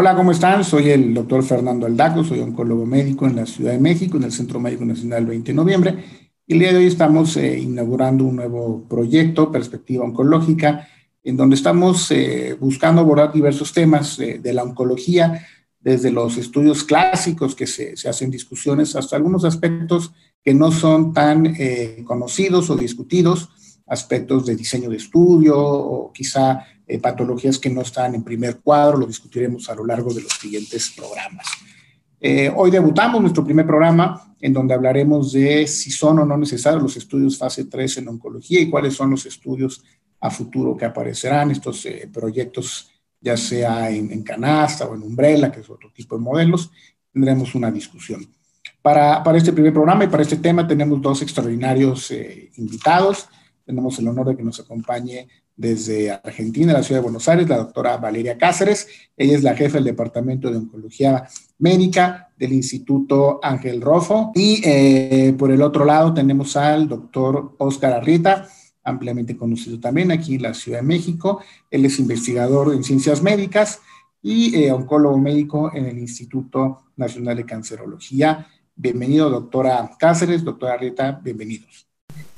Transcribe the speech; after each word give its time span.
Hola, 0.00 0.14
¿cómo 0.14 0.30
están? 0.30 0.62
Soy 0.62 0.90
el 0.90 1.12
doctor 1.12 1.42
Fernando 1.42 1.84
Aldaco, 1.84 2.22
soy 2.22 2.38
oncólogo 2.38 2.86
médico 2.86 3.26
en 3.26 3.34
la 3.34 3.44
Ciudad 3.44 3.72
de 3.72 3.80
México, 3.80 4.16
en 4.16 4.22
el 4.22 4.30
Centro 4.30 4.60
Médico 4.60 4.84
Nacional 4.84 5.26
20 5.26 5.50
de 5.50 5.56
noviembre. 5.56 6.04
Y 6.46 6.52
el 6.52 6.60
día 6.60 6.70
de 6.70 6.78
hoy 6.78 6.86
estamos 6.86 7.36
eh, 7.36 7.58
inaugurando 7.58 8.22
un 8.22 8.36
nuevo 8.36 8.86
proyecto, 8.88 9.50
Perspectiva 9.50 10.04
Oncológica, 10.04 10.86
en 11.24 11.36
donde 11.36 11.56
estamos 11.56 12.12
eh, 12.12 12.56
buscando 12.60 13.00
abordar 13.00 13.32
diversos 13.32 13.72
temas 13.72 14.16
de 14.18 14.52
la 14.52 14.62
oncología, 14.62 15.44
desde 15.80 16.12
los 16.12 16.36
estudios 16.36 16.84
clásicos 16.84 17.56
que 17.56 17.66
se, 17.66 17.94
hacen 18.08 18.30
discusiones 18.30 18.94
hasta 18.94 19.16
algunos 19.16 19.44
aspectos 19.44 20.12
que 20.44 20.54
no 20.54 20.70
son 20.70 21.12
tan 21.12 21.44
eh, 21.58 22.04
conocidos 22.06 22.70
o 22.70 22.76
discutidos, 22.76 23.48
aspectos 23.84 24.46
de 24.46 24.54
diseño 24.54 24.90
de 24.90 24.96
estudio 24.98 25.58
o 25.58 26.12
quizá 26.12 26.64
eh, 26.88 26.98
patologías 26.98 27.58
que 27.58 27.70
no 27.70 27.82
están 27.82 28.14
en 28.14 28.24
primer 28.24 28.56
cuadro, 28.56 28.98
lo 28.98 29.06
discutiremos 29.06 29.68
a 29.68 29.74
lo 29.74 29.86
largo 29.86 30.12
de 30.12 30.22
los 30.22 30.32
siguientes 30.32 30.92
programas. 30.96 31.46
Eh, 32.20 32.50
hoy 32.56 32.70
debutamos 32.70 33.20
nuestro 33.20 33.44
primer 33.44 33.66
programa 33.66 34.34
en 34.40 34.52
donde 34.52 34.74
hablaremos 34.74 35.32
de 35.32 35.66
si 35.68 35.90
son 35.90 36.18
o 36.18 36.24
no 36.24 36.36
necesarios 36.36 36.82
los 36.82 36.96
estudios 36.96 37.38
fase 37.38 37.66
3 37.66 37.98
en 37.98 38.08
oncología 38.08 38.60
y 38.60 38.68
cuáles 38.68 38.94
son 38.94 39.10
los 39.10 39.24
estudios 39.26 39.84
a 40.20 40.30
futuro 40.30 40.76
que 40.76 40.84
aparecerán, 40.84 41.52
estos 41.52 41.86
proyectos 42.12 42.90
ya 43.20 43.36
sea 43.36 43.90
en, 43.90 44.22
canasta 44.22 44.86
o 44.86 44.94
en 44.94 45.02
umbrella, 45.02 45.50
que 45.50 45.60
es 45.60 45.70
otro 45.70 45.90
tipo 45.92 46.16
de 46.16 46.22
modelos, 46.22 46.70
tendremos 47.12 47.54
una 47.54 47.70
discusión. 47.70 48.26
Para, 48.82 49.22
para 49.22 49.38
este 49.38 49.52
primer 49.52 49.72
programa 49.72 50.04
y 50.04 50.08
para 50.08 50.22
este 50.22 50.36
tema 50.36 50.66
tenemos 50.66 51.00
dos 51.02 51.20
extraordinarios 51.22 52.10
eh, 52.10 52.50
invitados. 52.56 53.28
Tenemos 53.64 53.98
el 53.98 54.08
honor 54.08 54.28
de 54.28 54.36
que 54.36 54.42
nos 54.42 54.60
acompañe 54.60 55.28
desde 55.58 56.12
Argentina, 56.12 56.72
la 56.72 56.82
ciudad 56.82 57.00
de 57.00 57.04
Buenos 57.04 57.28
Aires, 57.28 57.48
la 57.48 57.58
doctora 57.58 57.98
Valeria 57.98 58.38
Cáceres. 58.38 58.86
Ella 59.16 59.36
es 59.36 59.42
la 59.42 59.56
jefa 59.56 59.74
del 59.74 59.84
Departamento 59.84 60.50
de 60.50 60.56
Oncología 60.56 61.28
Médica 61.58 62.30
del 62.38 62.52
Instituto 62.52 63.40
Ángel 63.42 63.82
Rofo. 63.82 64.30
Y 64.36 64.62
eh, 64.64 65.34
por 65.36 65.50
el 65.50 65.60
otro 65.60 65.84
lado 65.84 66.14
tenemos 66.14 66.56
al 66.56 66.88
doctor 66.88 67.56
Oscar 67.58 67.92
Arrieta 67.92 68.48
ampliamente 68.84 69.36
conocido 69.36 69.78
también 69.78 70.10
aquí 70.10 70.36
en 70.36 70.42
la 70.42 70.54
Ciudad 70.54 70.78
de 70.78 70.86
México. 70.86 71.42
Él 71.70 71.84
es 71.84 71.98
investigador 71.98 72.72
en 72.72 72.84
ciencias 72.84 73.22
médicas 73.22 73.80
y 74.22 74.54
eh, 74.56 74.72
oncólogo 74.72 75.18
médico 75.18 75.70
en 75.74 75.86
el 75.86 75.98
Instituto 75.98 76.84
Nacional 76.96 77.36
de 77.36 77.44
Cancerología. 77.44 78.46
Bienvenido, 78.74 79.28
doctora 79.28 79.90
Cáceres, 79.98 80.44
doctora 80.44 80.76
Rita, 80.76 81.20
bienvenidos. 81.22 81.87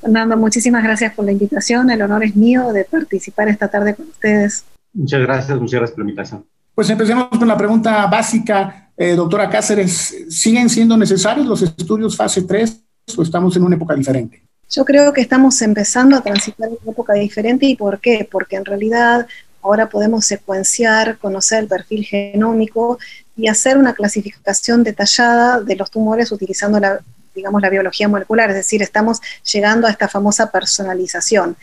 Fernando, 0.01 0.37
muchísimas 0.37 0.83
gracias 0.83 1.15
por 1.15 1.25
la 1.25 1.33
invitación. 1.33 1.91
El 1.91 2.03
honor 2.03 2.25
es 2.25 2.35
mío 2.35 2.73
de 2.73 2.85
participar 2.85 3.49
esta 3.49 3.69
tarde 3.69 3.95
con 3.95 4.09
ustedes. 4.09 4.65
Muchas 4.93 5.21
gracias, 5.21 5.59
muchas 5.59 5.79
gracias 5.79 5.91
por 5.91 6.05
la 6.05 6.11
invitación. 6.11 6.45
Pues 6.75 6.89
empecemos 6.89 7.29
con 7.29 7.47
la 7.47 7.57
pregunta 7.57 8.07
básica. 8.07 8.91
Eh, 8.97 9.15
doctora 9.15 9.49
Cáceres, 9.49 10.27
¿siguen 10.29 10.69
siendo 10.69 10.97
necesarios 10.97 11.47
los 11.47 11.63
estudios 11.63 12.17
fase 12.17 12.43
3 12.43 12.83
o 13.17 13.23
estamos 13.23 13.57
en 13.57 13.65
una 13.65 13.77
época 13.77 13.95
diferente? 13.95 14.43
Yo 14.69 14.85
creo 14.85 15.13
que 15.13 15.21
estamos 15.21 15.61
empezando 15.63 16.17
a 16.17 16.23
transitar 16.23 16.69
una 16.69 16.93
época 16.93 17.15
diferente 17.15 17.67
y 17.67 17.77
¿por 17.77 18.01
qué? 18.01 18.29
Porque 18.31 18.57
en 18.57 18.65
realidad 18.65 19.27
ahora 19.63 19.89
podemos 19.89 20.25
secuenciar, 20.25 21.19
conocer 21.19 21.61
el 21.61 21.69
perfil 21.69 22.05
genómico 22.05 22.99
y 23.37 23.49
hacer 23.49 23.79
una 23.79 23.95
clasificación 23.95 24.83
detallada 24.83 25.61
de 25.61 25.77
los 25.77 25.91
tumores 25.91 26.31
utilizando 26.33 26.79
la, 26.79 27.01
digamos, 27.41 27.63
la 27.63 27.71
biología 27.71 28.07
molecular, 28.07 28.51
es 28.51 28.57
decir, 28.57 28.83
estamos 28.83 29.21
llegando 29.51 29.87
a 29.87 29.91
esta 29.91 30.09
famosa 30.09 30.51
personalización. 30.51 31.57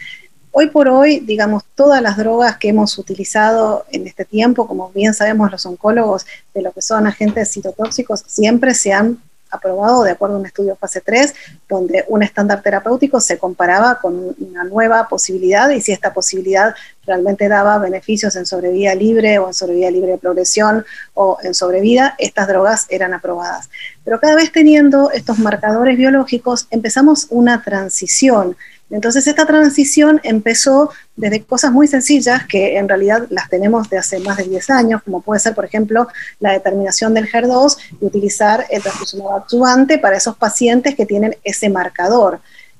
Hoy 0.51 0.71
por 0.71 0.89
hoy, 0.89 1.19
digamos, 1.19 1.65
todas 1.75 2.01
las 2.01 2.17
drogas 2.17 2.57
que 2.57 2.69
hemos 2.69 2.97
utilizado 2.97 3.85
en 3.91 4.07
este 4.07 4.25
tiempo, 4.25 4.67
como 4.67 4.89
bien 4.89 5.13
sabemos 5.13 5.51
los 5.51 5.67
oncólogos, 5.67 6.25
de 6.55 6.63
lo 6.63 6.71
que 6.71 6.81
son 6.81 7.05
agentes 7.05 7.51
citotóxicos, 7.51 8.23
siempre 8.25 8.73
se 8.73 8.91
han 8.91 9.19
aprobado 9.51 10.03
de 10.03 10.11
acuerdo 10.11 10.35
a 10.35 10.39
un 10.39 10.45
estudio 10.45 10.75
fase 10.75 11.01
3, 11.01 11.33
donde 11.67 12.05
un 12.07 12.23
estándar 12.23 12.61
terapéutico 12.61 13.19
se 13.19 13.37
comparaba 13.37 13.99
con 13.99 14.35
una 14.39 14.63
nueva 14.63 15.07
posibilidad 15.07 15.69
y 15.69 15.81
si 15.81 15.91
esta 15.91 16.13
posibilidad 16.13 16.75
realmente 17.05 17.47
daba 17.47 17.77
beneficios 17.77 18.35
en 18.35 18.45
sobrevida 18.45 18.93
libre 18.93 19.39
o 19.39 19.47
en 19.47 19.53
sobrevida 19.53 19.89
libre 19.89 20.11
de 20.11 20.17
progresión 20.17 20.85
o 21.13 21.37
en 21.41 21.53
sobrevida, 21.53 22.15
estas 22.17 22.47
drogas 22.47 22.85
eran 22.89 23.13
aprobadas. 23.13 23.69
Pero 24.03 24.19
cada 24.19 24.35
vez 24.35 24.51
teniendo 24.51 25.11
estos 25.11 25.39
marcadores 25.39 25.97
biológicos, 25.97 26.67
empezamos 26.69 27.27
una 27.29 27.63
transición 27.63 28.55
entonces 28.89 29.27
esta 29.27 29.45
transición 29.45 30.21
empezó 30.23 30.89
desde 31.15 31.43
cosas 31.43 31.71
muy 31.71 31.87
sencillas 31.87 32.45
que 32.45 32.77
en 32.77 32.87
realidad 32.87 33.27
las 33.29 33.49
tenemos 33.49 33.89
de 33.89 33.97
hace 33.97 34.19
más 34.19 34.37
de 34.37 34.45
10 34.45 34.69
años, 34.69 35.01
como 35.03 35.21
puede 35.21 35.41
ser, 35.41 35.53
por 35.53 35.65
ejemplo, 35.65 36.07
la 36.39 36.53
determinación 36.53 37.13
del 37.13 37.29
HER2 37.29 37.77
y 38.01 38.05
utilizar 38.05 38.65
el 38.69 38.81
trastuzumab 38.81 39.43
adyuvante 39.43 39.97
para 39.97 40.17
esos 40.17 40.37
pacientes 40.37 40.95
que 40.95 41.05
tienen 41.05 41.35
ese 41.43 41.69
marcador. 41.69 42.39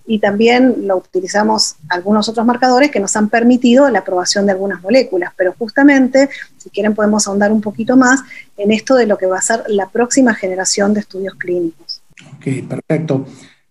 Y 0.10 0.20
también 0.20 0.88
lo 0.88 0.96
utilizamos 0.96 1.76
algunos 1.90 2.30
otros 2.30 2.46
marcadores 2.46 2.90
que 2.90 3.02
nos 3.02 3.18
han 3.18 3.28
permitido 3.28 3.90
la 3.90 4.00
aprobación 4.00 4.46
de 4.46 4.54
algunas 4.54 4.82
moléculas. 4.82 5.34
Pero 5.36 5.54
justamente, 5.60 6.30
si 6.56 6.70
quieren, 6.70 6.96
podemos 6.96 7.28
ahondar 7.28 7.52
un 7.52 7.60
poquito 7.60 7.98
más 7.98 8.22
en 8.56 8.72
esto 8.72 8.96
de 8.96 9.06
lo 9.06 9.18
que 9.18 9.26
va 9.26 9.40
a 9.40 9.42
ser 9.42 9.66
la 9.68 9.90
próxima 9.90 10.34
generación 10.34 10.94
de 10.94 11.02
estudios 11.02 11.36
clínicos. 11.36 12.02
Ok, 12.38 12.70
perfecto. 12.70 13.26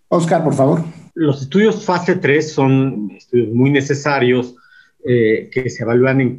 Oscar, 0.09 0.43
por 0.43 0.53
favor 0.53 0.83
los 1.17 1.41
estudios 1.41 1.83
fase 1.83 2.15
3 2.15 2.53
son 2.53 3.11
estudios 3.17 3.49
muy 3.49 3.71
necesarios 3.71 4.55
eh, 5.03 5.49
que 5.51 5.67
se 5.67 5.81
evalúan 5.81 6.21
en, 6.21 6.37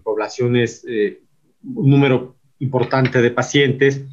poblaciones, 0.00 0.84
eh, 0.86 1.22
un 1.62 1.88
número 1.88 2.36
importante 2.58 3.22
de 3.22 3.30
pacientes, 3.30 4.04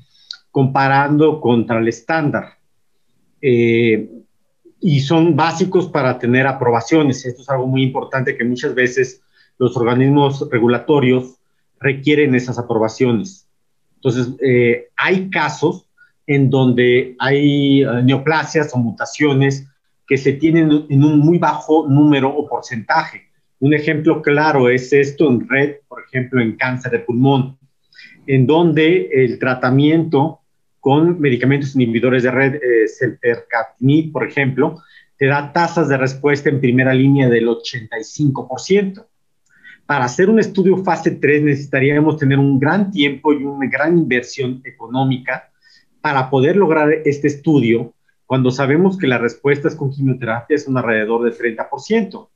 comparando 0.52 1.42
contra 1.42 1.80
el 1.80 1.90
estándar. 1.90 2.60
Eh, 3.42 4.10
y 4.80 5.02
son 5.02 5.36
básicos 5.36 5.90
para 5.90 6.18
tener 6.18 6.48
aprobaciones. 6.48 7.26
Esto 7.26 7.42
es 7.42 7.50
algo 7.50 7.68
muy 7.68 7.84
importante 7.84 8.38
que 8.38 8.46
muchas 8.46 8.74
veces 8.74 9.22
los 9.58 9.76
organismos 9.76 10.48
regulatorios 10.50 11.36
requieren 11.78 12.36
esas 12.36 12.58
aprobaciones. 12.58 13.50
Entonces, 13.96 14.34
hay 14.96 15.30
casos 15.30 15.88
en 16.26 16.50
donde 16.50 17.18
hay 17.20 17.84
neoplasias 18.04 18.74
o 18.74 18.78
mutaciones 18.78 19.69
que 20.10 20.18
se 20.18 20.34
tienen 20.34 20.88
en 20.90 21.04
un 21.04 21.20
muy 21.20 21.38
bajo 21.38 21.88
número 21.88 22.36
o 22.36 22.50
porcentaje. 22.50 23.30
Un 23.60 23.76
ejemplo 23.76 24.24
claro 24.24 24.68
es 24.68 24.92
esto 24.92 25.30
en 25.30 25.48
red, 25.48 25.76
por 25.88 26.04
ejemplo, 26.04 26.42
en 26.42 26.58
cáncer 26.58 26.92
de 26.94 27.00
pulmón, 27.00 27.60
en 28.26 28.48
donde 28.48 29.10
el 29.14 29.38
tratamiento 29.38 30.40
con 30.80 31.20
medicamentos 31.20 31.76
inhibidores 31.76 32.24
de 32.24 32.32
red, 32.32 32.56
eh, 32.56 34.12
por 34.12 34.28
ejemplo, 34.28 34.82
te 35.16 35.28
da 35.28 35.54
tasas 35.54 35.90
de 35.90 35.98
respuesta 35.98 36.50
en 36.50 36.60
primera 36.60 36.94
línea 36.94 37.30
del 37.30 37.48
85%. 37.48 39.06
Para 39.86 40.06
hacer 40.06 40.30
un 40.30 40.40
estudio 40.40 40.84
fase 40.84 41.12
3 41.12 41.44
necesitaríamos 41.44 42.18
tener 42.18 42.40
un 42.40 42.60
gran 42.60 42.90
tiempo 42.90 43.34
y 43.34 43.44
una 43.44 43.70
gran 43.70 43.98
inversión 43.98 44.62
económica 44.64 45.52
para 46.02 46.30
poder 46.30 46.56
lograr 46.56 46.90
este 47.06 47.28
estudio 47.28 47.94
cuando 48.30 48.52
sabemos 48.52 48.96
que 48.96 49.08
las 49.08 49.22
respuestas 49.22 49.76
con 49.76 49.90
quimioterapia 49.90 50.56
son 50.60 50.78
alrededor 50.78 51.24
del 51.24 51.36
30%. 51.36 52.30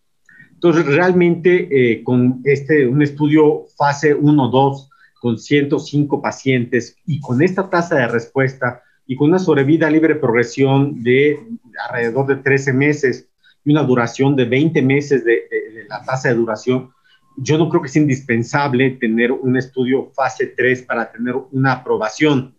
Entonces, 0.53 0.87
realmente 0.87 1.67
eh, 1.69 2.03
con 2.03 2.41
este, 2.45 2.87
un 2.87 3.03
estudio 3.03 3.65
fase 3.77 4.17
1-2 4.17 4.89
con 5.21 5.37
105 5.37 6.19
pacientes 6.19 6.97
y 7.05 7.19
con 7.19 7.43
esta 7.43 7.69
tasa 7.69 7.93
de 7.93 8.07
respuesta 8.07 8.81
y 9.05 9.15
con 9.15 9.29
una 9.29 9.37
sobrevida 9.37 9.87
libre 9.91 10.15
progresión 10.15 11.03
de 11.03 11.37
alrededor 11.87 12.25
de 12.25 12.37
13 12.37 12.73
meses 12.73 13.29
y 13.63 13.71
una 13.71 13.83
duración 13.83 14.35
de 14.35 14.45
20 14.45 14.81
meses 14.81 15.23
de, 15.23 15.43
de 15.51 15.85
la 15.87 16.03
tasa 16.03 16.29
de 16.29 16.33
duración, 16.33 16.89
yo 17.37 17.59
no 17.59 17.69
creo 17.69 17.83
que 17.83 17.89
sea 17.89 18.01
indispensable 18.01 18.97
tener 18.99 19.31
un 19.31 19.57
estudio 19.57 20.09
fase 20.15 20.47
3 20.47 20.81
para 20.87 21.11
tener 21.11 21.35
una 21.51 21.73
aprobación. 21.73 22.55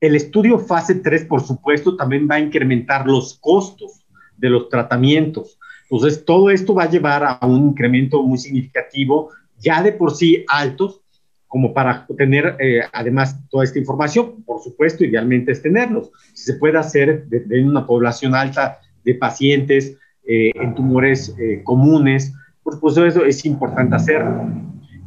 El 0.00 0.14
estudio 0.14 0.58
fase 0.58 0.96
3, 0.96 1.24
por 1.24 1.42
supuesto, 1.42 1.96
también 1.96 2.28
va 2.30 2.36
a 2.36 2.40
incrementar 2.40 3.06
los 3.06 3.38
costos 3.38 4.04
de 4.36 4.50
los 4.50 4.68
tratamientos. 4.68 5.58
Entonces, 5.90 6.24
todo 6.24 6.50
esto 6.50 6.74
va 6.74 6.84
a 6.84 6.90
llevar 6.90 7.24
a 7.24 7.46
un 7.46 7.68
incremento 7.68 8.22
muy 8.22 8.38
significativo, 8.38 9.30
ya 9.58 9.82
de 9.82 9.92
por 9.92 10.14
sí 10.14 10.44
altos, 10.48 11.00
como 11.46 11.72
para 11.72 12.06
tener 12.18 12.56
eh, 12.58 12.80
además 12.92 13.38
toda 13.48 13.64
esta 13.64 13.78
información. 13.78 14.42
Por 14.44 14.60
supuesto, 14.62 15.04
idealmente 15.04 15.52
es 15.52 15.62
tenerlos. 15.62 16.10
Si 16.34 16.44
se 16.44 16.54
puede 16.54 16.76
hacer 16.76 17.26
de, 17.28 17.62
una 17.62 17.86
población 17.86 18.34
alta 18.34 18.78
de 19.04 19.14
pacientes 19.14 19.96
eh, 20.26 20.50
en 20.54 20.74
tumores 20.74 21.34
eh, 21.38 21.62
comunes, 21.64 22.34
por 22.62 22.74
supuesto, 22.74 23.06
eso 23.06 23.24
es 23.24 23.44
importante 23.44 23.94
hacerlo. 23.94 24.50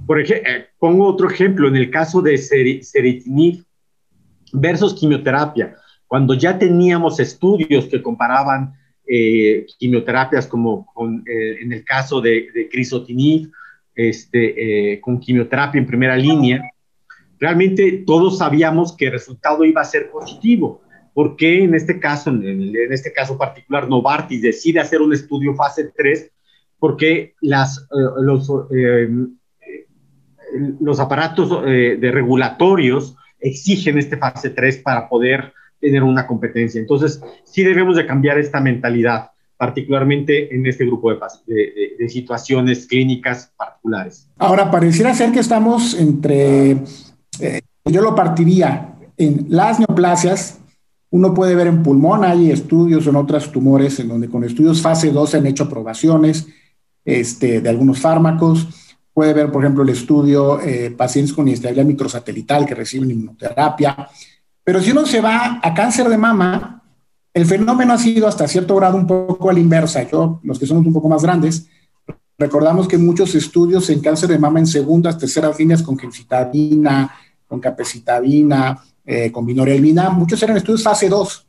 Por 0.08 0.22
ejemplo, 0.22 0.50
pongo 0.80 1.06
otro 1.06 1.30
ejemplo, 1.30 1.68
en 1.68 1.76
el 1.76 1.92
caso 1.92 2.22
de 2.22 2.38
ceritinib, 2.38 3.64
versus 4.54 4.94
quimioterapia. 4.94 5.76
Cuando 6.08 6.34
ya 6.34 6.58
teníamos 6.58 7.20
estudios 7.20 7.86
que 7.86 8.02
comparaban 8.02 8.74
eh, 9.08 9.66
quimioterapias 9.78 10.48
como 10.48 10.88
eh, 11.26 11.58
en 11.62 11.74
el 11.74 11.84
caso 11.84 12.22
de, 12.22 12.48
de 12.54 12.70
crisotinib, 12.70 13.52
este, 14.00 14.94
eh, 14.94 15.02
con 15.02 15.20
quimioterapia 15.20 15.78
en 15.78 15.86
primera 15.86 16.16
línea, 16.16 16.64
realmente 17.38 18.04
todos 18.08 18.38
sabíamos 18.38 18.96
que 18.96 19.08
el 19.08 19.12
resultado 19.12 19.66
iba 19.66 19.82
a 19.82 19.84
ser 19.86 20.10
positivo. 20.10 20.82
¿Por 21.14 21.36
qué 21.36 21.66
en 21.66 21.76
este 21.76 22.00
caso, 22.00 22.30
en, 22.30 22.74
este 22.92 23.12
caso 23.12 23.38
particular, 23.38 23.90
Novartis 23.90 24.42
decide 24.42 24.80
hacer 24.80 25.02
un 25.02 25.12
estudio 25.12 25.54
fase 25.54 25.92
3? 25.98 26.32
Porque 26.80 27.34
las, 27.42 27.80
eh, 27.80 28.22
los, 28.22 28.50
eh, 28.74 29.10
los 30.80 31.00
aparatos 31.02 31.66
de 31.66 32.12
regulatorios 32.14 33.18
exigen 33.40 33.98
este 33.98 34.18
fase 34.18 34.50
3 34.50 34.78
para 34.78 35.08
poder 35.08 35.54
tener 35.80 36.04
una 36.04 36.28
competencia. 36.28 36.80
Entonces, 36.80 37.22
sí 37.44 37.64
debemos 37.64 37.96
de 37.96 38.06
cambiar 38.06 38.38
esta 38.38 38.60
mentalidad, 38.60 39.32
particularmente 39.58 40.54
en 40.54 40.66
este 40.66 40.86
grupo 40.86 41.14
de, 41.14 41.96
de, 41.98 42.10
situaciones 42.10 42.86
clínicas 42.86 43.52
particulares. 43.58 44.30
Ahora, 44.38 44.70
pareciera 44.72 45.14
ser 45.14 45.32
que 45.32 45.40
estamos 45.40 45.98
entre, 46.00 46.78
eh, 47.40 47.62
yo 47.86 48.02
lo 48.02 48.16
partiría 48.16 48.96
en 49.18 49.46
las 49.50 49.80
neoplasias, 49.80 50.60
uno 51.12 51.34
puede 51.34 51.56
ver 51.56 51.68
en 51.68 51.82
pulmón, 51.82 52.24
hay 52.24 52.52
estudios 52.52 53.08
en 53.08 53.16
otros 53.16 53.52
tumores 53.52 54.00
en 54.00 54.10
donde 54.10 54.30
con 54.30 54.44
estudios 54.44 54.82
fase 54.82 55.12
2 55.12 55.30
se 55.30 55.38
han 55.38 55.48
hecho 55.48 55.64
aprobaciones 55.64 56.48
este, 57.04 57.62
de 57.62 57.70
algunos 57.70 58.00
fármacos. 58.00 58.68
Puede 59.20 59.34
ver, 59.34 59.52
por 59.52 59.62
ejemplo, 59.62 59.84
el 59.84 59.90
estudio 59.90 60.62
eh, 60.62 60.92
pacientes 60.92 61.34
con 61.34 61.46
inestabilidad 61.46 61.84
microsatelital 61.84 62.66
que 62.66 62.74
reciben 62.74 63.12
inmunoterapia. 63.12 64.08
Pero 64.64 64.82
si 64.82 64.92
uno 64.92 65.06
se 65.06 65.20
va 65.20 65.60
a 65.62 65.74
cáncer 65.74 66.08
de 66.08 66.18
mama, 66.18 66.82
el 67.34 67.46
fenómeno 67.46 67.92
ha 67.92 67.98
sido 67.98 68.30
hasta 68.30 68.48
cierto 68.48 68.78
grado 68.78 68.96
un 68.96 69.06
poco 69.06 69.50
a 69.50 69.54
la 69.54 69.60
inversa. 69.60 70.04
Yo, 70.04 70.40
los 70.42 70.58
que 70.58 70.66
somos 70.66 70.86
un 70.86 70.94
poco 70.94 71.10
más 71.10 71.22
grandes, 71.22 71.68
recordamos 72.38 72.88
que 72.88 72.98
muchos 72.98 73.36
estudios 73.36 73.90
en 73.90 74.00
cáncer 74.00 74.30
de 74.30 74.40
mama 74.40 74.60
en 74.60 74.68
segundas, 74.68 75.18
terceras 75.18 75.60
líneas 75.60 75.84
con 75.84 76.00
gemcitabina, 76.00 77.14
con 77.46 77.60
capecitabina, 77.60 78.82
eh, 79.06 79.34
con 79.34 79.46
vinorelbina, 79.46 80.12
muchos 80.12 80.42
eran 80.44 80.56
estudios 80.56 80.82
fase 80.82 81.10
2. 81.10 81.46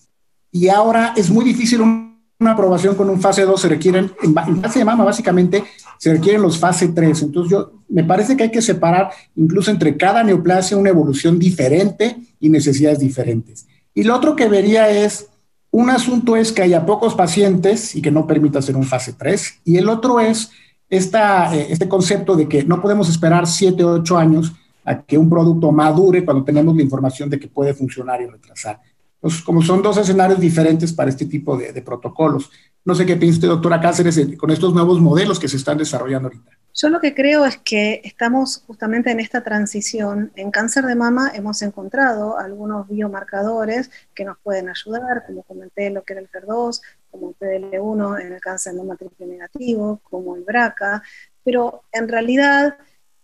Y 0.50 0.66
ahora 0.70 1.14
es 1.16 1.30
muy 1.30 1.44
difícil 1.44 1.82
una 1.82 2.50
aprobación 2.50 2.96
con 2.96 3.08
un 3.08 3.20
fase 3.20 3.42
2, 3.42 3.60
se 3.60 3.68
requieren, 3.68 4.10
en, 4.24 4.34
en 4.36 4.60
de 4.60 4.84
mama 4.84 5.04
básicamente, 5.04 5.62
se 6.00 6.14
requieren 6.14 6.40
los 6.40 6.58
fase 6.58 6.88
3. 6.88 7.22
Entonces 7.22 7.50
yo, 7.50 7.72
me 7.90 8.02
parece 8.02 8.34
que 8.34 8.44
hay 8.44 8.50
que 8.50 8.62
separar 8.62 9.10
incluso 9.36 9.70
entre 9.70 9.98
cada 9.98 10.24
neoplasia 10.24 10.78
una 10.78 10.88
evolución 10.88 11.38
diferente 11.38 12.16
y 12.40 12.48
necesidades 12.48 13.00
diferentes. 13.00 13.66
Y 13.92 14.04
lo 14.04 14.16
otro 14.16 14.34
que 14.34 14.48
vería 14.48 14.88
es, 14.88 15.28
un 15.70 15.90
asunto 15.90 16.36
es 16.36 16.52
que 16.52 16.62
haya 16.62 16.86
pocos 16.86 17.14
pacientes 17.14 17.94
y 17.94 18.00
que 18.00 18.10
no 18.10 18.26
permita 18.26 18.60
hacer 18.60 18.76
un 18.76 18.84
fase 18.84 19.12
3, 19.12 19.60
y 19.66 19.76
el 19.76 19.90
otro 19.90 20.20
es 20.20 20.50
esta, 20.88 21.54
eh, 21.54 21.66
este 21.68 21.86
concepto 21.86 22.34
de 22.34 22.48
que 22.48 22.64
no 22.64 22.80
podemos 22.80 23.10
esperar 23.10 23.46
7 23.46 23.84
o 23.84 23.92
8 23.96 24.16
años 24.16 24.54
a 24.86 25.02
que 25.02 25.18
un 25.18 25.28
producto 25.28 25.70
madure 25.70 26.24
cuando 26.24 26.44
tenemos 26.44 26.74
la 26.74 26.82
información 26.82 27.28
de 27.28 27.38
que 27.38 27.46
puede 27.46 27.74
funcionar 27.74 28.22
y 28.22 28.26
retrasar. 28.26 28.80
Entonces, 29.16 29.42
como 29.42 29.60
son 29.60 29.82
dos 29.82 29.98
escenarios 29.98 30.40
diferentes 30.40 30.94
para 30.94 31.10
este 31.10 31.26
tipo 31.26 31.58
de, 31.58 31.74
de 31.74 31.82
protocolos. 31.82 32.50
No 32.84 32.94
sé 32.94 33.04
qué 33.04 33.16
piensa 33.16 33.46
doctora 33.46 33.80
Cáceres, 33.80 34.18
con 34.38 34.50
estos 34.50 34.72
nuevos 34.72 35.00
modelos 35.00 35.38
que 35.38 35.48
se 35.48 35.56
están 35.56 35.76
desarrollando 35.76 36.28
ahorita. 36.28 36.50
Yo 36.72 36.88
lo 36.88 37.00
que 37.00 37.14
creo 37.14 37.44
es 37.44 37.58
que 37.58 38.00
estamos 38.04 38.62
justamente 38.66 39.10
en 39.10 39.20
esta 39.20 39.42
transición. 39.42 40.32
En 40.36 40.50
cáncer 40.50 40.84
de 40.86 40.94
mama 40.94 41.32
hemos 41.34 41.60
encontrado 41.62 42.38
algunos 42.38 42.88
biomarcadores 42.88 43.90
que 44.14 44.24
nos 44.24 44.38
pueden 44.38 44.68
ayudar, 44.68 45.24
como 45.26 45.42
comenté 45.42 45.90
lo 45.90 46.04
que 46.04 46.14
era 46.14 46.22
el 46.22 46.30
FER2, 46.30 46.80
como 47.10 47.30
el 47.30 47.36
PDL1 47.36 48.22
en 48.22 48.32
el 48.32 48.40
cáncer 48.40 48.72
de 48.72 48.78
mama 48.78 48.96
triple 48.96 49.26
negativo, 49.26 50.00
como 50.04 50.36
el 50.36 50.44
BRCA, 50.44 51.02
pero 51.44 51.82
en 51.92 52.08
realidad 52.08 52.78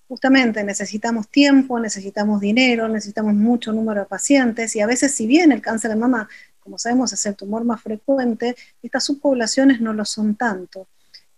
justamente 0.08 0.62
necesitamos 0.62 1.28
tiempo, 1.28 1.80
necesitamos 1.80 2.40
dinero, 2.40 2.88
necesitamos 2.88 3.34
mucho 3.34 3.72
número 3.72 4.00
de 4.00 4.06
pacientes 4.06 4.76
y 4.76 4.80
a 4.80 4.86
veces 4.86 5.14
si 5.14 5.26
bien 5.26 5.52
el 5.52 5.62
cáncer 5.62 5.90
de 5.90 5.96
mama 5.96 6.28
como 6.66 6.78
sabemos 6.78 7.12
es 7.12 7.24
el 7.26 7.36
tumor 7.36 7.64
más 7.64 7.80
frecuente, 7.80 8.56
estas 8.82 9.04
subpoblaciones 9.04 9.80
no 9.80 9.92
lo 9.92 10.04
son 10.04 10.34
tanto. 10.34 10.88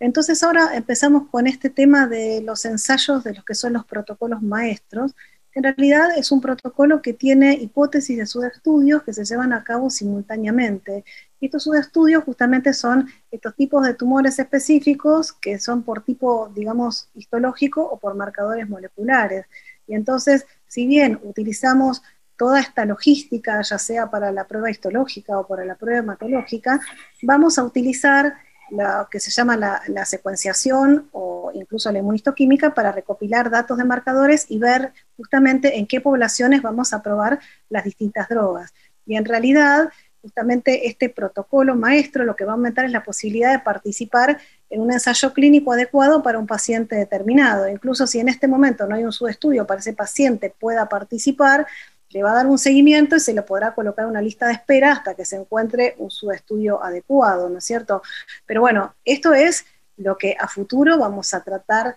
Entonces 0.00 0.42
ahora 0.42 0.74
empezamos 0.74 1.28
con 1.28 1.46
este 1.46 1.68
tema 1.68 2.06
de 2.06 2.40
los 2.40 2.64
ensayos 2.64 3.22
de 3.24 3.34
los 3.34 3.44
que 3.44 3.54
son 3.54 3.74
los 3.74 3.84
protocolos 3.84 4.40
maestros, 4.40 5.14
en 5.58 5.64
realidad 5.64 6.16
es 6.16 6.30
un 6.30 6.40
protocolo 6.40 7.02
que 7.02 7.14
tiene 7.14 7.54
hipótesis 7.54 8.16
de 8.16 8.26
subestudios 8.26 9.02
que 9.02 9.12
se 9.12 9.24
llevan 9.24 9.52
a 9.52 9.64
cabo 9.64 9.90
simultáneamente. 9.90 11.04
Estos 11.40 11.64
subestudios 11.64 12.22
justamente 12.22 12.72
son 12.72 13.08
estos 13.30 13.56
tipos 13.56 13.84
de 13.84 13.94
tumores 13.94 14.38
específicos 14.38 15.32
que 15.32 15.58
son 15.58 15.82
por 15.82 16.04
tipo, 16.04 16.48
digamos, 16.54 17.08
histológico 17.14 17.82
o 17.82 17.98
por 17.98 18.14
marcadores 18.14 18.68
moleculares. 18.68 19.46
Y 19.88 19.94
entonces, 19.94 20.46
si 20.68 20.86
bien 20.86 21.18
utilizamos 21.24 22.02
toda 22.38 22.60
esta 22.60 22.86
logística, 22.86 23.60
ya 23.60 23.78
sea 23.78 24.10
para 24.10 24.32
la 24.32 24.46
prueba 24.46 24.70
histológica 24.70 25.38
o 25.38 25.46
para 25.46 25.64
la 25.64 25.74
prueba 25.74 25.98
hematológica, 25.98 26.80
vamos 27.22 27.58
a 27.58 27.64
utilizar 27.64 28.34
lo 28.70 29.08
que 29.10 29.18
se 29.18 29.30
llama 29.30 29.56
la, 29.56 30.04
secuenciación 30.04 31.08
o 31.12 31.50
incluso 31.54 31.90
la 31.90 31.98
inmunistoquímica 31.98 32.74
para 32.74 32.92
recopilar 32.92 33.50
datos 33.50 33.76
de 33.78 33.84
marcadores 33.84 34.46
y 34.48 34.58
ver 34.58 34.92
justamente 35.16 35.78
en 35.78 35.86
qué 35.86 36.00
poblaciones 36.00 36.62
vamos 36.62 36.92
a 36.92 37.02
probar 37.02 37.40
las 37.68 37.84
distintas 37.84 38.28
drogas. 38.28 38.72
Y 39.04 39.16
en 39.16 39.24
realidad, 39.24 39.88
justamente 40.22 40.86
este 40.86 41.08
protocolo 41.08 41.74
maestro 41.74 42.24
lo 42.24 42.36
que 42.36 42.44
va 42.44 42.52
a 42.52 42.54
aumentar 42.54 42.84
es 42.84 42.92
la 42.92 43.02
posibilidad 43.02 43.52
de 43.52 43.60
participar 43.60 44.38
en 44.70 44.80
un 44.80 44.92
ensayo 44.92 45.32
clínico 45.32 45.72
adecuado 45.72 46.22
para 46.22 46.38
un 46.38 46.46
paciente 46.46 46.94
determinado. 46.94 47.68
Incluso 47.68 48.06
si 48.06 48.20
en 48.20 48.28
este 48.28 48.46
momento 48.46 48.86
no 48.86 48.94
hay 48.94 49.04
un 49.04 49.12
subestudio 49.12 49.66
para 49.66 49.80
ese 49.80 49.94
paciente 49.94 50.52
pueda 50.58 50.88
participar, 50.88 51.66
le 52.10 52.22
va 52.22 52.30
a 52.32 52.34
dar 52.34 52.46
un 52.46 52.58
seguimiento 52.58 53.16
y 53.16 53.20
se 53.20 53.34
le 53.34 53.42
podrá 53.42 53.74
colocar 53.74 54.06
una 54.06 54.22
lista 54.22 54.46
de 54.46 54.54
espera 54.54 54.92
hasta 54.92 55.14
que 55.14 55.24
se 55.24 55.36
encuentre 55.36 55.94
un 55.98 56.10
subestudio 56.10 56.82
adecuado, 56.82 57.48
¿no 57.48 57.58
es 57.58 57.64
cierto? 57.64 58.02
Pero 58.46 58.60
bueno, 58.60 58.94
esto 59.04 59.34
es 59.34 59.64
lo 59.96 60.16
que 60.16 60.36
a 60.38 60.48
futuro 60.48 60.98
vamos 60.98 61.34
a 61.34 61.42
tratar 61.42 61.96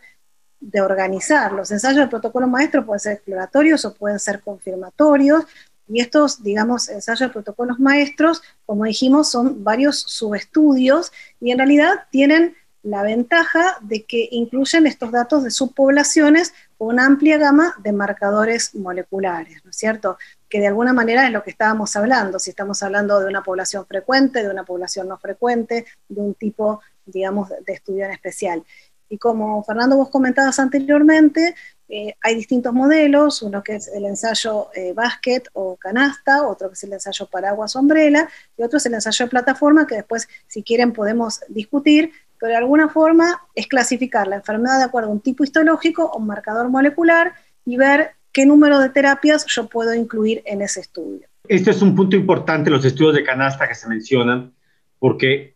de 0.60 0.82
organizar. 0.82 1.54
Los 1.54 1.72
ensayos 1.72 1.98
del 1.98 2.10
protocolo 2.10 2.48
maestro 2.48 2.86
pueden 2.86 3.00
ser 3.00 3.14
exploratorios 3.14 3.86
o 3.86 3.94
pueden 3.94 4.20
ser 4.20 4.42
confirmatorios, 4.42 5.46
y 5.92 6.00
estos, 6.00 6.42
digamos, 6.42 6.88
ensayos 6.88 7.20
de 7.20 7.30
protocolos 7.30 7.80
maestros, 7.80 8.42
como 8.66 8.86
dijimos, 8.86 9.30
son 9.30 9.64
varios 9.64 10.00
subestudios 10.00 11.12
y 11.42 11.52
en 11.52 11.58
realidad 11.58 12.06
tienen 12.12 12.56
la 12.82 13.04
ventaja 13.04 13.78
de 13.82 14.06
que 14.06 14.30
incluyen 14.32 14.88
estos 14.88 15.12
datos 15.12 15.44
de 15.44 15.52
subpoblaciones 15.52 16.54
una 16.88 17.06
amplia 17.06 17.38
gama 17.38 17.76
de 17.84 17.92
marcadores 17.92 18.74
moleculares, 18.74 19.64
¿no 19.64 19.70
es 19.70 19.78
cierto? 19.78 20.18
Que 20.50 20.60
de 20.60 20.68
alguna 20.68 20.94
manera 20.94 21.26
es 21.26 21.32
lo 21.32 21.44
que 21.44 21.52
estábamos 21.52 21.96
hablando, 21.96 22.40
si 22.40 22.50
estamos 22.50 22.82
hablando 22.82 23.20
de 23.20 23.28
una 23.28 23.44
población 23.44 23.86
frecuente, 23.86 24.42
de 24.42 24.50
una 24.50 24.64
población 24.64 25.08
no 25.08 25.20
frecuente, 25.20 25.86
de 26.10 26.22
un 26.22 26.34
tipo, 26.34 26.82
digamos, 27.06 27.50
de 27.50 27.74
estudio 27.74 28.06
en 28.06 28.12
especial. 28.12 28.64
Y 29.10 29.20
como 29.20 29.64
Fernando 29.64 29.96
vos 29.96 30.10
comentabas 30.10 30.58
anteriormente, 30.58 31.54
eh, 31.88 32.16
hay 32.22 32.36
distintos 32.36 32.74
modelos, 32.74 33.44
uno 33.44 33.62
que 33.62 33.76
es 33.76 33.88
el 33.90 34.06
ensayo 34.06 34.70
eh, 34.74 34.94
basket 34.94 35.44
o 35.54 35.76
canasta, 35.76 36.48
otro 36.48 36.70
que 36.70 36.74
es 36.74 36.84
el 36.84 36.94
ensayo 36.94 37.28
paraguas 37.28 37.76
umbrella, 37.76 38.28
y 38.58 38.64
otro 38.64 38.78
es 38.78 38.86
el 38.88 38.96
ensayo 38.96 39.26
de 39.26 39.30
plataforma, 39.30 39.86
que 39.86 39.96
después, 39.96 40.28
si 40.48 40.64
quieren, 40.64 40.94
podemos 40.94 41.42
discutir, 41.50 42.12
pero 42.42 42.54
de 42.54 42.58
alguna 42.58 42.90
forma 42.90 43.40
es 43.54 43.68
clasificar 43.68 44.28
la 44.28 44.38
enfermedad 44.38 44.80
de 44.80 44.86
acuerdo 44.86 45.10
a 45.10 45.14
un 45.14 45.22
tipo 45.22 45.44
histológico 45.44 46.06
o 46.06 46.18
un 46.18 46.26
marcador 46.26 46.70
molecular 46.70 47.34
y 47.66 47.78
ver 47.78 48.14
qué 48.32 48.48
número 48.48 48.80
de 48.80 48.90
terapias 48.90 49.46
yo 49.48 49.68
puedo 49.68 49.94
incluir 49.94 50.42
en 50.46 50.64
ese 50.64 50.80
estudio. 50.80 51.28
Este 51.48 51.70
es 51.70 51.84
un 51.84 51.96
punto 51.96 52.16
importante, 52.16 52.72
los 52.72 52.84
estudios 52.84 53.14
de 53.14 53.24
canasta 53.24 53.68
que 53.68 53.76
se 53.76 53.88
mencionan, 53.88 54.54
porque 54.98 55.56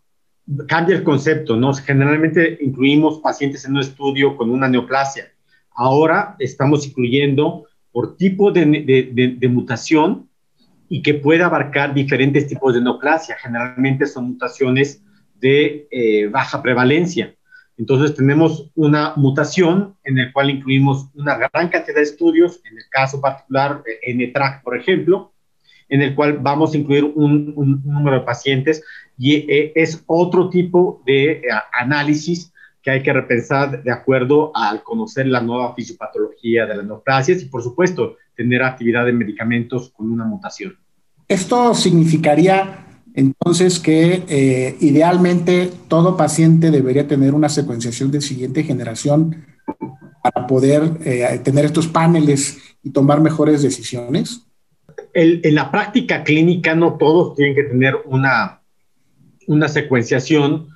cambia 0.67 0.95
el 0.95 1.03
concepto, 1.03 1.55
¿no? 1.55 1.73
Generalmente 1.73 2.59
incluimos 2.61 3.19
pacientes 3.19 3.65
en 3.65 3.71
un 3.71 3.79
estudio 3.79 4.37
con 4.37 4.51
una 4.51 4.67
neoplasia. 4.67 5.31
Ahora 5.71 6.35
estamos 6.37 6.85
incluyendo 6.85 7.65
por 7.91 8.15
tipo 8.15 8.51
de, 8.51 9.49
mutación 9.49 10.29
y 10.87 11.01
que 11.01 11.15
puede 11.15 11.41
abarcar 11.41 11.95
diferentes 11.95 12.45
tipos 12.45 12.75
de 12.75 12.81
neoplasia. 12.81 13.37
Generalmente 13.41 14.05
son 14.05 14.25
mutaciones 14.25 15.01
de 15.39 15.87
eh, 15.91 16.27
baja 16.27 16.61
prevalencia. 16.61 17.35
Entonces 17.77 18.15
tenemos 18.15 18.71
una 18.75 19.13
mutación 19.17 19.95
en 20.03 20.17
el 20.17 20.31
cual 20.31 20.49
incluimos 20.49 21.09
una 21.13 21.35
gran 21.35 21.69
cantidad 21.69 21.95
de 21.95 22.03
estudios, 22.03 22.61
en 22.69 22.77
el 22.77 22.83
caso 22.89 23.19
particular 23.19 23.83
eh, 23.85 24.13
NTRAC, 24.13 24.63
por 24.63 24.77
ejemplo, 24.77 25.33
en 25.89 26.01
el 26.01 26.15
cual 26.15 26.39
vamos 26.39 26.73
a 26.73 26.77
incluir 26.77 27.03
un, 27.03 27.53
número 27.83 28.19
de 28.19 28.25
pacientes 28.25 28.83
y 29.17 29.35
eh, 29.51 29.71
es 29.75 30.03
otro 30.07 30.49
tipo 30.49 31.01
de 31.05 31.41
análisis 31.73 32.51
que 32.81 32.91
hay 32.91 33.03
que 33.03 33.13
repensar 33.13 33.83
de 33.83 33.91
acuerdo 33.91 34.51
al 34.55 34.83
conocer 34.83 35.25
la 35.27 35.41
nueva 35.41 35.73
fisiopatología 35.73 36.65
de 36.65 36.77
las 36.77 36.85
neoplasias 36.85 37.41
y, 37.41 37.45
por 37.45 37.63
supuesto, 37.63 38.17
tener 38.35 38.61
actividad 38.61 39.05
de 39.05 39.13
medicamentos 39.13 39.89
con 39.89 40.11
una 40.11 40.23
mutación. 40.23 40.77
Esto 41.27 41.73
significaría 41.73 42.84
entonces, 43.15 43.79
que 43.79 44.23
eh, 44.27 44.75
idealmente 44.81 45.71
todo 45.87 46.17
paciente 46.17 46.69
debería 46.69 47.07
tener 47.07 47.33
una 47.33 47.49
secuenciación 47.49 48.11
de 48.11 48.21
siguiente 48.21 48.63
generación 48.63 49.45
para 50.21 50.47
poder 50.47 50.91
eh, 51.05 51.39
tener 51.43 51.65
estos 51.65 51.87
paneles 51.87 52.57
y 52.83 52.91
tomar 52.91 53.21
mejores 53.21 53.61
decisiones? 53.61 54.41
en 55.13 55.55
la 55.55 55.71
práctica 55.71 56.25
clínica 56.25 56.75
no 56.75 56.97
todos 56.97 57.35
tienen 57.35 57.55
que 57.55 57.63
tener 57.63 57.95
una, 58.03 58.59
una 59.47 59.69
secuenciación 59.69 60.67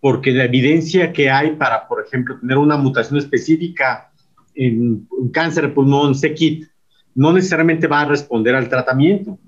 porque 0.00 0.32
la 0.32 0.44
evidencia 0.44 1.12
que 1.12 1.30
hay 1.30 1.52
para, 1.52 1.88
por 1.88 2.04
ejemplo, 2.04 2.38
tener 2.38 2.58
una 2.58 2.76
mutación 2.76 3.18
específica 3.18 4.10
en 4.54 5.08
cáncer 5.32 5.68
de 5.68 5.70
pulmón, 5.70 6.14
SEKIT, 6.14 6.68
no 7.14 7.32
necesariamente 7.32 7.86
va 7.86 8.02
a 8.02 8.04
responder 8.04 8.54
al 8.54 8.68
tratamiento. 8.68 9.38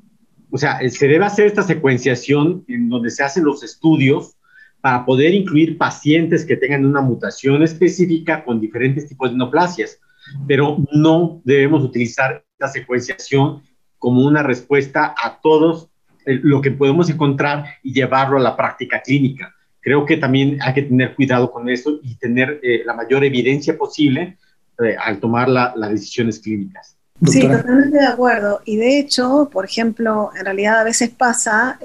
O 0.50 0.59
sea, 0.59 0.79
se 0.88 1.09
debe 1.09 1.25
hacer 1.25 1.47
esta 1.47 1.62
secuenciación 1.62 2.65
en 2.69 2.88
donde 2.88 3.11
se 3.11 3.23
hacen 3.23 3.45
los 3.45 3.62
estudios 3.62 4.37
para 4.81 5.05
poder 5.05 5.35
incluir 5.35 5.76
pacientes 5.76 6.45
que 6.45 6.57
tengan 6.57 6.85
una 6.85 7.00
mutación 7.00 7.62
específica 7.62 8.45
con 8.45 8.61
diferentes 8.61 9.09
tipos 9.09 9.31
de 9.31 9.37
neoplasias, 9.37 9.99
pero 10.47 10.76
no 10.93 11.41
debemos 11.45 11.83
utilizar 11.83 12.45
esta 12.53 12.69
secuenciación 12.69 13.62
como 13.99 14.23
una 14.23 14.43
respuesta 14.43 15.15
a 15.21 15.41
todos 15.41 15.88
eh, 16.26 16.41
lo 16.43 16.61
que 16.61 16.71
podemos 16.71 17.11
encontrar 17.11 17.65
y 17.83 17.93
llevarlo 17.93 18.37
a 18.37 18.41
la 18.41 18.57
práctica 18.57 19.00
clínica. 19.00 19.55
Creo 19.81 20.05
que 20.05 20.17
también 20.17 20.59
hay 20.62 20.75
que 20.75 20.83
tener 20.83 21.15
cuidado 21.15 21.50
con 21.50 21.69
eso 21.69 22.00
y 22.03 22.17
tener 22.17 22.61
eh, 22.62 22.83
la 22.85 22.95
mayor 22.95 23.25
evidencia 23.25 23.79
posible 23.79 24.37
eh, 24.85 24.97
al 24.99 25.21
tomar 25.21 25.49
las 25.49 25.91
decisiones 25.91 26.41
clínicas. 26.41 26.96
Sí, 27.25 27.40
totalmente 27.40 27.99
de 27.99 28.06
acuerdo. 28.06 28.61
Y 28.64 28.76
de 28.76 28.99
hecho, 28.99 29.49
por 29.50 29.64
ejemplo, 29.64 30.30
en 30.37 30.44
realidad 30.44 30.80
a 30.80 30.85
veces 30.85 31.08
pasa, 31.08 31.78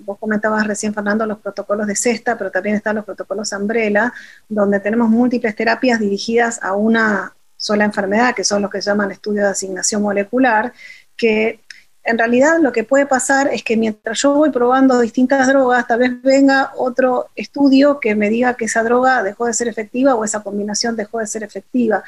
vos 0.00 0.18
comentabas 0.18 0.66
recién, 0.66 0.94
Fernando, 0.94 1.26
los 1.26 1.38
protocolos 1.38 1.86
de 1.86 1.94
cesta, 1.94 2.38
pero 2.38 2.50
también 2.50 2.76
están 2.76 2.96
los 2.96 3.04
protocolos 3.04 3.52
Umbrella, 3.52 4.12
donde 4.48 4.80
tenemos 4.80 5.10
múltiples 5.10 5.54
terapias 5.54 6.00
dirigidas 6.00 6.62
a 6.62 6.74
una 6.74 7.34
sola 7.56 7.84
enfermedad, 7.84 8.34
que 8.34 8.42
son 8.42 8.62
los 8.62 8.70
que 8.70 8.80
se 8.80 8.88
llaman 8.88 9.10
estudios 9.10 9.44
de 9.44 9.50
asignación 9.50 10.00
molecular, 10.00 10.72
que 11.14 11.60
en 12.02 12.16
realidad 12.16 12.58
lo 12.58 12.72
que 12.72 12.84
puede 12.84 13.04
pasar 13.04 13.48
es 13.52 13.62
que 13.62 13.76
mientras 13.76 14.22
yo 14.22 14.32
voy 14.32 14.50
probando 14.50 14.98
distintas 15.00 15.46
drogas, 15.46 15.86
tal 15.86 15.98
vez 15.98 16.22
venga 16.22 16.72
otro 16.78 17.28
estudio 17.36 18.00
que 18.00 18.14
me 18.14 18.30
diga 18.30 18.54
que 18.54 18.64
esa 18.64 18.82
droga 18.82 19.22
dejó 19.22 19.44
de 19.44 19.52
ser 19.52 19.68
efectiva 19.68 20.14
o 20.14 20.24
esa 20.24 20.42
combinación 20.42 20.96
dejó 20.96 21.18
de 21.18 21.26
ser 21.26 21.42
efectiva. 21.42 22.02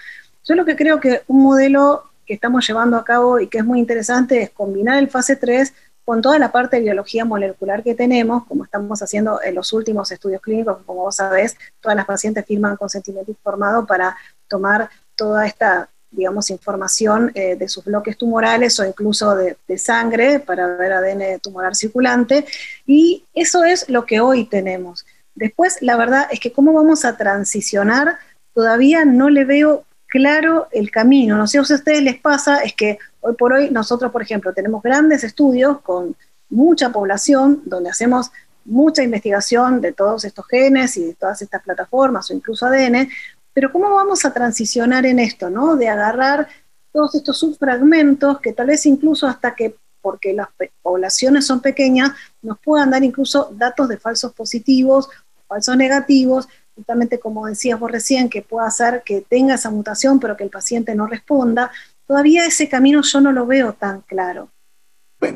Yo 0.45 0.55
lo 0.55 0.65
que 0.65 0.75
creo 0.75 0.99
que 0.99 1.23
un 1.29 1.43
modelo 1.43 2.05
que 2.27 2.35
estamos 2.35 2.67
llevando 2.67 2.97
a 2.97 3.05
cabo 3.05 3.41
y 3.41 3.49
que 3.49 3.59
es 3.59 3.65
muy 3.65 3.79
interesante 3.79 4.43
es 4.43 4.51
combinar 4.51 4.99
el 4.99 5.11
fase 5.11 5.37
3 5.37 5.73
con 6.05 6.21
toda 6.21 6.39
la 6.39 6.51
parte 6.51 6.77
de 6.77 6.83
biología 6.83 7.25
molecular 7.25 7.83
que 7.83 7.95
tenemos, 7.95 8.45
como 8.47 8.65
estamos 8.65 9.03
haciendo 9.03 9.41
en 9.43 9.55
los 9.55 9.73
últimos 9.73 10.11
estudios 10.11 10.43
clínicos, 10.43 10.79
como 10.85 11.03
vos 11.03 11.17
sabés, 11.17 11.57
todas 11.81 11.97
las 11.97 12.07
pacientes 12.07 12.45
firman 12.45 12.77
consentimiento 12.77 13.31
informado 13.31 13.87
para 13.87 14.17
tomar 14.49 14.91
toda 15.15 15.47
esta 15.47 15.89
digamos, 16.13 16.51
información 16.51 17.33
eh, 17.35 17.57
de 17.57 17.69
sus 17.69 17.85
bloques 17.85 18.19
tumorales 18.19 18.79
o 18.79 18.85
incluso 18.85 19.35
de, 19.35 19.57
sangre 19.79 20.39
para 20.39 20.77
ver 20.77 20.93
ADN 20.93 21.41
tumoral 21.41 21.75
circulante. 21.75 22.45
Y 22.87 23.25
eso 23.33 23.65
es 23.65 23.89
lo 23.89 24.05
que 24.05 24.21
hoy 24.21 24.45
tenemos. 24.45 25.07
Después, 25.35 25.79
la 25.81 25.97
verdad 25.97 26.29
es 26.31 26.39
que 26.39 26.53
cómo 26.53 26.75
vamos 26.75 27.07
a 27.07 27.17
transicionar, 27.17 28.19
todavía 28.53 29.07
no 29.07 29.31
le 29.31 29.47
veo 29.47 29.85
claro 30.13 30.69
el 30.73 30.91
camino. 30.91 31.39
No 31.39 31.47
sé 31.47 31.53
si 31.65 31.73
a 31.73 31.77
ustedes 31.77 32.03
les 32.03 32.21
pasa, 32.21 32.59
es 32.59 32.75
que 32.75 32.99
hoy 33.21 33.35
por 33.35 33.55
hoy 33.55 33.71
nosotros, 33.71 34.13
por 34.13 34.21
ejemplo, 34.21 34.53
tenemos 34.53 34.83
grandes 34.83 35.25
estudios 35.25 35.81
con 35.81 36.15
mucha 36.51 36.93
población, 36.93 37.63
donde 37.65 37.89
hacemos 37.89 38.31
mucha 38.67 39.03
investigación 39.03 39.81
de 39.81 39.93
todos 39.93 40.27
estos 40.27 40.47
genes 40.47 40.99
y 40.99 41.07
de 41.07 41.15
todas 41.15 41.41
estas 41.41 41.63
plataformas 41.63 42.31
o 42.31 42.35
incluso 42.35 42.67
ADN, 42.67 43.09
pero 43.55 43.73
¿cómo 43.73 43.89
vamos 43.89 44.27
a 44.27 44.35
transicionar 44.35 45.07
en 45.07 45.19
esto, 45.19 45.49
¿no? 45.49 45.77
De 45.77 45.89
agarrar 45.89 46.47
todos 46.93 47.15
estos 47.15 47.39
subfragmentos 47.39 48.39
que 48.41 48.53
tal 48.53 48.67
vez 48.67 48.85
incluso 48.85 49.27
hasta 49.27 49.55
que, 49.55 49.77
porque 50.03 50.35
las 50.35 50.49
poblaciones 50.83 51.47
son 51.47 51.61
pequeñas, 51.61 52.13
nos 52.43 52.59
puedan 52.59 52.91
dar 52.91 53.03
incluso 53.03 53.51
datos 53.57 53.89
de 53.89 53.97
falsos 53.97 54.35
positivos, 54.35 55.09
falsos 55.49 55.75
negativos, 55.75 56.49
justamente 56.75 57.19
como 57.19 57.47
decías 57.47 57.79
vos 57.79 57.91
recién, 57.91 58.29
que 58.29 58.43
pueda 58.43 58.67
hacer 58.67 59.03
que 59.05 59.21
tenga 59.21 59.55
esa 59.55 59.71
mutación 59.71 60.21
pero 60.21 60.37
que 60.37 60.45
el 60.45 60.51
paciente 60.51 60.95
no 60.95 61.07
responda, 61.07 61.71
todavía 62.07 62.47
ese 62.47 62.69
camino 62.69 63.03
yo 63.03 63.21
no 63.21 63.33
lo 63.33 63.47
veo 63.47 63.73
tan 63.73 64.03
claro. 64.03 64.49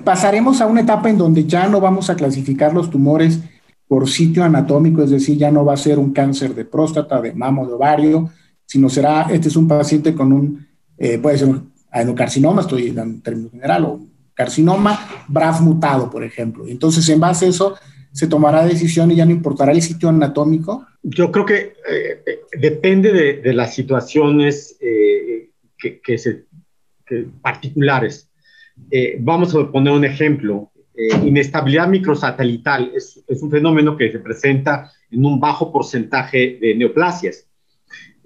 Pasaremos 0.04 0.60
a 0.60 0.66
una 0.66 0.80
etapa 0.80 1.08
en 1.08 1.18
donde 1.18 1.44
ya 1.44 1.68
no 1.68 1.80
vamos 1.80 2.10
a 2.10 2.16
clasificar 2.16 2.74
los 2.74 2.90
tumores 2.90 3.38
por 3.86 4.08
sitio 4.08 4.42
anatómico, 4.42 5.02
es 5.02 5.10
decir, 5.10 5.38
ya 5.38 5.50
no 5.50 5.64
va 5.64 5.74
a 5.74 5.76
ser 5.76 5.98
un 5.98 6.12
cáncer 6.12 6.54
de 6.54 6.64
próstata, 6.64 7.20
de 7.20 7.32
mamo, 7.32 7.66
de 7.66 7.74
ovario, 7.74 8.30
sino 8.66 8.88
será, 8.88 9.22
este 9.30 9.48
es 9.48 9.56
un 9.56 9.68
paciente 9.68 10.12
con 10.14 10.32
un, 10.32 10.66
eh, 10.98 11.18
puede 11.18 11.38
ser 11.38 11.48
un 11.48 11.72
adenocarcinoma, 11.90 12.62
estoy 12.62 12.88
en 12.88 13.20
términos 13.22 13.52
general, 13.52 13.84
o 13.84 14.00
carcinoma 14.34 14.98
BRAF 15.28 15.60
mutado, 15.60 16.10
por 16.10 16.24
ejemplo. 16.24 16.66
Entonces, 16.66 17.08
en 17.08 17.20
base 17.20 17.46
a 17.46 17.48
eso, 17.48 17.76
se 18.12 18.26
tomará 18.26 18.64
decisión 18.64 19.10
y 19.10 19.16
ya 19.16 19.24
no 19.24 19.30
importará 19.30 19.72
el 19.72 19.82
sitio 19.82 20.08
anatómico. 20.08 20.86
Yo 21.08 21.30
creo 21.30 21.46
que 21.46 21.74
eh, 21.88 22.22
eh, 22.26 22.40
depende 22.58 23.40
de, 23.40 23.52
las 23.54 23.74
situaciones 23.74 24.76
se, 24.78 26.44
particulares. 27.40 28.28
vamos 29.20 29.54
a 29.54 29.70
poner 29.70 29.92
un 29.92 30.04
ejemplo. 30.04 30.72
Eh, 30.96 31.08
inestabilidad 31.24 31.88
microsatelital 31.88 32.90
es, 32.94 33.22
es, 33.28 33.42
un 33.42 33.50
fenómeno 33.50 33.96
que 33.96 34.10
se 34.10 34.18
presenta 34.18 34.90
en 35.10 35.24
un 35.24 35.38
bajo 35.38 35.70
porcentaje 35.70 36.58
de 36.60 36.74
neoplasias. 36.74 37.46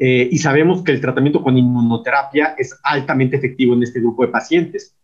Eh, 0.02 0.30
y 0.32 0.38
sabemos 0.38 0.82
que 0.82 0.92
el 0.92 1.00
tratamiento 1.02 1.42
con 1.42 1.58
inmunoterapia 1.58 2.54
es 2.56 2.74
altamente 2.82 3.36
efectivo 3.36 3.74
en 3.74 3.82
este 3.82 4.00
grupo 4.00 4.24
de 4.24 4.32
pacientes. 4.32 4.96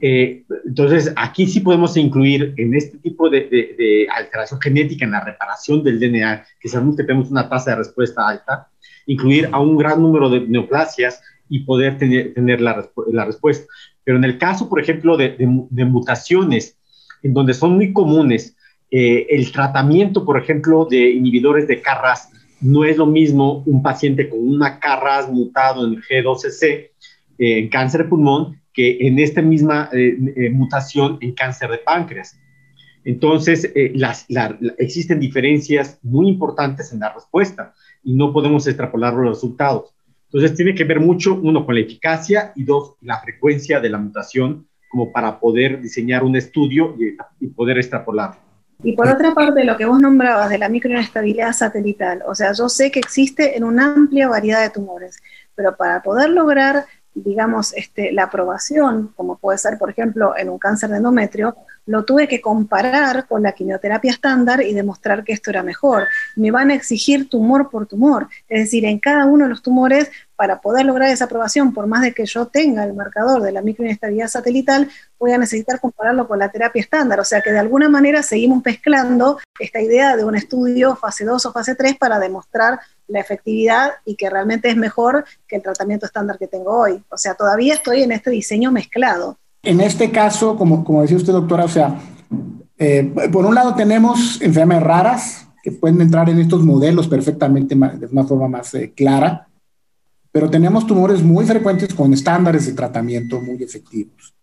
Eh, 0.00 0.44
entonces, 0.64 1.12
aquí 1.16 1.46
sí 1.46 1.60
podemos 1.60 1.96
incluir 1.96 2.54
en 2.56 2.74
este 2.74 2.98
tipo 2.98 3.28
de, 3.28 3.40
de, 3.42 4.06
alteración 4.14 4.60
genética 4.60 5.04
en 5.04 5.12
la 5.12 5.24
reparación 5.24 5.82
del 5.84 6.00
DNA, 6.00 6.44
que 6.58 6.68
sabemos 6.68 6.96
que 6.96 7.04
tenemos 7.04 7.30
una 7.30 7.48
tasa 7.48 7.70
de 7.70 7.76
respuesta 7.76 8.26
alta, 8.26 8.68
incluir 9.06 9.48
a 9.52 9.60
un 9.60 9.76
gran 9.76 10.00
número 10.00 10.30
de 10.30 10.40
neoplasias 10.40 11.20
y 11.48 11.60
poder 11.60 11.98
tener, 11.98 12.32
tener 12.32 12.60
la, 12.60 12.88
la, 13.12 13.24
respuesta. 13.24 13.66
Pero 14.04 14.16
en 14.16 14.24
el 14.24 14.38
caso, 14.38 14.68
por 14.68 14.80
ejemplo, 14.80 15.16
de, 15.16 15.36
de 15.38 15.84
mutaciones 15.84 16.78
en 17.22 17.34
donde 17.34 17.54
son 17.54 17.74
muy 17.74 17.92
comunes. 17.92 18.56
Eh, 18.90 19.26
el 19.30 19.52
tratamiento, 19.52 20.24
por 20.24 20.40
ejemplo, 20.40 20.86
de 20.88 21.10
inhibidores 21.10 21.68
de 21.68 21.80
CARRAS 21.80 22.30
no 22.60 22.84
es 22.84 22.96
lo 22.96 23.06
mismo 23.06 23.62
un 23.66 23.82
paciente 23.82 24.28
con 24.28 24.40
una 24.40 24.78
CARRAS 24.78 25.30
mutado 25.30 25.86
en 25.86 25.96
G12C 25.96 26.64
eh, 26.64 26.90
en 27.38 27.68
cáncer 27.68 28.04
de 28.04 28.08
pulmón 28.08 28.59
que 28.72 28.98
en 29.00 29.18
esta 29.18 29.42
misma 29.42 29.88
eh, 29.92 30.50
mutación 30.52 31.18
en 31.20 31.32
cáncer 31.32 31.70
de 31.70 31.78
páncreas. 31.78 32.38
Entonces, 33.04 33.72
las, 33.94 34.26
existen 34.78 35.20
diferencias 35.20 35.98
muy 36.02 36.28
importantes 36.28 36.92
en 36.92 37.00
la 37.00 37.12
respuesta 37.12 37.72
y 38.04 38.14
no 38.14 38.32
podemos 38.32 38.66
extrapolar 38.66 39.14
los 39.14 39.36
resultados. 39.36 39.94
Entonces, 40.32 40.54
tiene 40.54 40.74
que 40.74 40.84
ver 40.84 41.00
mucho, 41.00 41.34
uno, 41.34 41.64
con 41.64 41.74
la 41.74 41.80
eficacia 41.80 42.52
y 42.54 42.64
dos, 42.64 42.94
la 43.00 43.18
frecuencia 43.20 43.80
de 43.80 43.88
la 43.88 43.98
mutación 43.98 44.66
como 44.90 45.12
para 45.12 45.38
poder 45.38 45.80
diseñar 45.80 46.24
un 46.24 46.36
estudio 46.36 46.96
y, 47.40 47.46
poder 47.48 47.78
extrapolar. 47.78 48.38
Y 48.82 48.94
por 48.94 49.08
otra 49.08 49.32
parte, 49.34 49.64
lo 49.64 49.76
que 49.76 49.84
vos 49.84 50.00
nombrabas 50.00 50.50
de 50.50 50.58
la 50.58 50.68
microinestabilidad 50.68 51.52
satelital, 51.52 52.22
o 52.26 52.34
sea, 52.34 52.52
yo 52.52 52.68
sé 52.68 52.90
que 52.90 52.98
existe 52.98 53.56
en 53.56 53.62
una 53.62 53.94
amplia 53.94 54.28
variedad 54.28 54.62
de 54.62 54.70
tumores, 54.70 55.22
pero 55.54 55.76
para 55.76 56.02
poder 56.02 56.30
lograr, 56.30 56.86
digamos, 57.14 57.72
este, 57.74 58.12
la 58.12 58.24
aprobación, 58.24 59.12
como 59.16 59.36
puede 59.36 59.58
ser, 59.58 59.78
por 59.78 59.90
ejemplo, 59.90 60.34
en 60.36 60.48
un 60.48 60.58
cáncer 60.58 60.90
de 60.90 60.98
endometrio, 60.98 61.56
lo 61.86 62.04
tuve 62.04 62.28
que 62.28 62.40
comparar 62.40 63.26
con 63.26 63.42
la 63.42 63.52
quimioterapia 63.52 64.12
estándar 64.12 64.62
y 64.62 64.72
demostrar 64.74 65.24
que 65.24 65.32
esto 65.32 65.50
era 65.50 65.62
mejor. 65.62 66.06
Me 66.36 66.50
van 66.50 66.70
a 66.70 66.74
exigir 66.74 67.28
tumor 67.28 67.68
por 67.68 67.86
tumor, 67.86 68.28
es 68.48 68.60
decir, 68.60 68.84
en 68.84 68.98
cada 69.00 69.26
uno 69.26 69.44
de 69.44 69.50
los 69.50 69.62
tumores 69.62 70.10
para 70.36 70.60
poder 70.60 70.86
lograr 70.86 71.10
esa 71.10 71.24
aprobación, 71.26 71.74
por 71.74 71.86
más 71.86 72.00
de 72.02 72.14
que 72.14 72.24
yo 72.24 72.46
tenga 72.46 72.84
el 72.84 72.94
marcador 72.94 73.42
de 73.42 73.52
la 73.52 73.60
microinestabilidad 73.60 74.28
satelital, 74.28 74.88
voy 75.18 75.32
a 75.32 75.38
necesitar 75.38 75.80
compararlo 75.80 76.26
con 76.26 76.38
la 76.38 76.48
terapia 76.48 76.80
estándar. 76.80 77.20
O 77.20 77.24
sea 77.24 77.42
que 77.42 77.52
de 77.52 77.58
alguna 77.58 77.90
manera 77.90 78.22
seguimos 78.22 78.62
mezclando 78.64 79.38
esta 79.58 79.82
idea 79.82 80.16
de 80.16 80.24
un 80.24 80.36
estudio 80.36 80.96
fase 80.96 81.24
2 81.24 81.44
o 81.44 81.52
fase 81.52 81.74
3 81.74 81.98
para 81.98 82.18
demostrar 82.18 82.80
la 83.10 83.20
efectividad 83.20 83.90
y 84.04 84.14
que 84.14 84.30
realmente 84.30 84.70
es 84.70 84.76
mejor 84.76 85.24
que 85.46 85.56
el 85.56 85.62
tratamiento 85.62 86.06
estándar 86.06 86.38
que 86.38 86.46
tengo 86.46 86.78
hoy. 86.78 87.02
O 87.10 87.16
sea, 87.16 87.34
todavía 87.34 87.74
estoy 87.74 88.02
en 88.02 88.12
este 88.12 88.30
diseño 88.30 88.72
mezclado. 88.72 89.36
En 89.62 89.80
este 89.80 90.10
caso, 90.10 90.56
como, 90.56 90.84
como 90.84 91.02
decía 91.02 91.16
usted, 91.16 91.32
doctora, 91.32 91.64
o 91.64 91.68
sea, 91.68 92.00
eh, 92.78 93.12
por 93.30 93.44
un 93.44 93.54
lado 93.54 93.74
tenemos 93.74 94.40
enfermedades 94.40 94.86
raras 94.86 95.46
que 95.62 95.72
pueden 95.72 96.00
entrar 96.00 96.30
en 96.30 96.38
estos 96.38 96.64
modelos 96.64 97.08
perfectamente 97.08 97.74
de 97.74 98.06
una 98.06 98.24
forma 98.24 98.48
más 98.48 98.72
eh, 98.74 98.92
clara, 98.96 99.48
pero 100.32 100.48
tenemos 100.48 100.86
tumores 100.86 101.22
muy 101.22 101.44
frecuentes 101.44 101.92
con 101.92 102.14
estándares 102.14 102.66
de 102.66 102.72
tratamiento 102.72 103.40
muy 103.40 103.62
efectivos. 103.62 104.34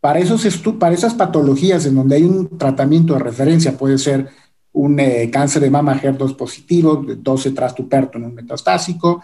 Para, 0.00 0.18
esos 0.18 0.44
para 0.78 0.94
esas 0.94 1.14
patologías 1.14 1.84
en 1.84 1.94
donde 1.94 2.16
hay 2.16 2.24
un 2.24 2.56
tratamiento 2.58 3.12
de 3.12 3.20
referencia, 3.20 3.76
puede 3.76 3.98
ser 3.98 4.28
un 4.72 5.00
eh, 5.00 5.30
cáncer 5.30 5.62
de 5.62 5.70
mama 5.70 6.00
HER2 6.00 6.36
positivo, 6.36 7.04
12 7.04 7.50
trastuperto 7.52 8.18
en 8.18 8.24
un 8.24 8.34
metastásico, 8.34 9.22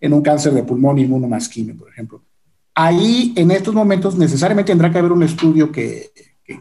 en 0.00 0.12
un 0.12 0.22
cáncer 0.22 0.52
de 0.52 0.62
pulmón 0.62 0.98
inmunomasquimio, 0.98 1.76
por 1.76 1.88
ejemplo. 1.88 2.22
Ahí, 2.74 3.32
en 3.36 3.50
estos 3.50 3.74
momentos, 3.74 4.16
necesariamente 4.16 4.70
tendrá 4.70 4.90
que 4.90 4.98
haber 4.98 5.12
un 5.12 5.22
estudio 5.22 5.72
que, 5.72 6.10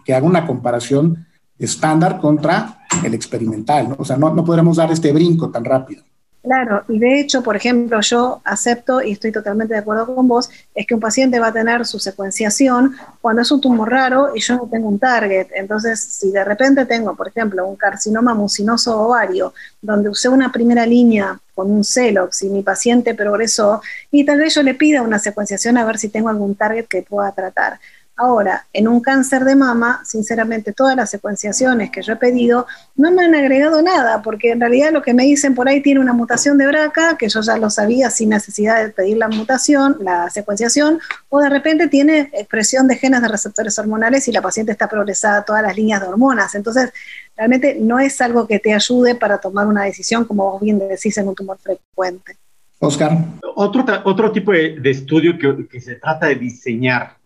que, 0.03 0.13
haga 0.13 0.25
una 0.25 0.48
comparación 0.48 1.27
estándar 1.60 2.20
contra 2.20 2.79
el 3.03 3.13
experimental, 3.13 3.89
¿no? 3.89 3.96
O 4.00 4.06
sea, 4.06 4.17
no, 4.17 4.34
no 4.34 4.44
podremos 4.44 4.77
dar 4.77 4.91
este 4.91 5.12
brinco 5.12 5.50
tan 5.50 5.63
rápido. 5.63 6.03
Claro, 6.47 6.85
y 6.87 6.97
de 6.97 7.19
hecho, 7.19 7.43
por 7.43 7.57
ejemplo, 7.57 7.99
yo 7.99 8.39
acepto 8.45 9.01
y 9.01 9.11
estoy 9.11 9.33
totalmente 9.33 9.73
de 9.73 9.81
acuerdo 9.81 10.15
con 10.15 10.29
vos, 10.29 10.49
es 10.73 10.87
que 10.87 10.93
un 10.93 11.01
paciente 11.01 11.41
va 11.41 11.47
a 11.47 11.51
tener 11.51 11.85
su 11.85 11.99
secuenciación 11.99 12.95
cuando 13.19 13.41
es 13.41 13.51
un 13.51 13.59
tumor 13.59 13.89
raro 13.91 14.29
y 14.33 14.39
yo 14.39 14.55
no 14.55 14.69
tengo 14.71 14.87
un 14.87 14.97
target. 14.97 15.47
Entonces, 15.53 15.99
si 15.99 16.31
de 16.31 16.45
repente 16.45 16.85
tengo, 16.85 17.17
por 17.17 17.27
ejemplo, 17.27 17.67
un 17.67 17.75
carcinoma 17.75 18.33
mucinoso 18.33 18.97
ovario, 18.97 19.53
donde 19.81 20.07
usé 20.07 20.29
una 20.29 20.49
primera 20.49 20.85
línea 20.85 21.37
con 21.53 21.69
un 21.69 21.83
Celox 21.83 22.43
y 22.43 22.49
mi 22.49 22.63
paciente 22.63 23.13
progresó, 23.13 23.81
y 24.09 24.23
tal 24.23 24.39
vez 24.39 24.55
yo 24.55 24.63
le 24.63 24.73
pida 24.73 25.01
una 25.01 25.19
secuenciación 25.19 25.77
a 25.77 25.83
ver 25.83 25.97
si 25.97 26.07
tengo 26.07 26.29
algún 26.29 26.55
target 26.55 26.85
que 26.87 27.01
pueda 27.01 27.33
tratar. 27.33 27.77
Ahora, 28.19 28.65
en 28.74 28.88
un 28.88 29.00
cáncer 29.00 29.45
de 29.45 29.55
mama, 29.55 30.01
sinceramente, 30.03 30.74
todas 30.74 30.95
las 30.95 31.12
secuenciaciones 31.12 31.91
que 31.91 32.01
yo 32.01 32.13
he 32.13 32.15
pedido 32.15 32.65
no 32.95 33.12
me 33.12 33.24
han 33.24 33.36
agregado 33.36 33.79
nada, 33.83 34.24
porque 34.24 34.50
en 34.50 34.59
realidad 34.59 34.91
lo 34.91 35.03
que 35.03 35.13
me 35.13 35.21
dicen 35.21 35.53
por 35.53 35.69
ahí 35.69 35.83
tiene 35.83 36.00
una 36.00 36.13
mutación 36.13 36.57
de 36.57 36.65
BRCA, 36.65 37.15
que 37.15 37.29
yo 37.29 37.41
ya 37.41 37.57
lo 37.57 37.69
sabía 37.69 38.09
sin 38.09 38.29
necesidad 38.29 38.83
de 38.83 38.89
pedir 38.89 39.17
la 39.17 39.27
mutación, 39.27 39.97
la 40.00 40.31
secuenciación, 40.31 41.00
o 41.29 41.41
de 41.41 41.50
repente 41.50 41.89
tiene 41.89 42.31
expresión 42.33 42.88
de 42.88 42.95
genes 42.95 43.21
de 43.21 43.27
receptores 43.27 43.77
hormonales 43.77 44.27
y 44.27 44.31
la 44.31 44.41
paciente 44.41 44.71
está 44.71 44.89
progresada 44.89 45.38
a 45.38 45.45
todas 45.45 45.62
las 45.62 45.75
líneas 45.75 46.01
de 46.01 46.07
hormonas. 46.07 46.55
Entonces, 46.55 46.91
realmente 47.36 47.77
no 47.79 48.00
es 48.00 48.19
algo 48.19 48.47
que 48.47 48.57
te 48.57 48.74
ayude 48.74 49.13
para 49.13 49.38
tomar 49.38 49.67
una 49.67 49.83
decisión, 49.83 50.25
como 50.25 50.53
vos 50.53 50.62
bien 50.63 50.79
decís, 50.79 51.15
en 51.19 51.27
un 51.27 51.36
tumor 51.36 51.59
frecuente. 51.59 52.36
Oscar. 52.79 53.15
Otro, 53.55 53.86
otro 54.05 54.31
tipo 54.31 54.53
de, 54.53 54.79
estudio 54.86 55.38
que, 55.38 55.67
que 55.67 55.81
se 55.81 55.95
trata 55.95 56.25
de 56.27 56.36
diseñar 56.36 57.16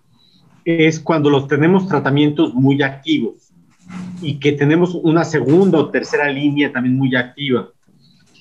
es 0.66 1.00
cuando 1.00 1.30
los 1.30 1.48
tenemos 1.48 1.88
tratamientos 1.88 2.54
muy 2.54 2.82
activos 2.82 3.52
y 4.22 4.40
que 4.40 4.54
tenemos 4.54 4.96
una 4.96 5.24
segunda 5.24 5.80
o 5.80 5.90
tercera 5.90 6.30
línea 6.30 6.72
también 6.72 6.98
muy 6.98 7.16
activa, 7.16 7.70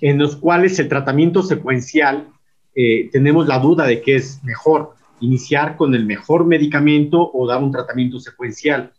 en 0.00 0.19
los 0.19 0.37
cuales 0.37 0.79
el 0.79 0.89
tratamiento 0.89 1.43
secuencial 1.43 2.29
eh, 2.75 3.09
tenemos 3.11 3.47
la 3.47 3.59
duda 3.59 3.87
de 3.87 4.00
que 4.00 4.17
es 4.17 4.43
mejor 4.45 4.95
iniciar 5.21 5.77
con 5.77 5.95
el 5.95 6.07
mejor 6.07 6.47
medicamento 6.47 7.31
o 7.33 7.47
dar 7.47 7.62
un 7.62 7.73
tratamiento 7.73 8.21
secuencial. 8.21 8.93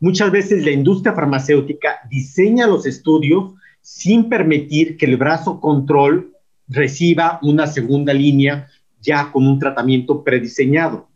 Muchas 0.00 0.30
veces 0.30 0.64
la 0.64 0.70
industria 0.70 1.14
farmacéutica 1.14 2.00
diseña 2.10 2.66
los 2.66 2.86
estudios 2.86 3.54
sin 3.80 4.28
permitir 4.28 4.96
que 4.96 5.06
el 5.06 5.16
brazo 5.16 5.60
control 5.60 6.32
reciba 6.68 7.38
una 7.42 7.66
segunda 7.66 8.12
línea 8.12 8.68
ya 9.00 9.30
con 9.32 9.46
un 9.46 9.58
tratamiento 9.58 10.22
prediseñado 10.22 11.08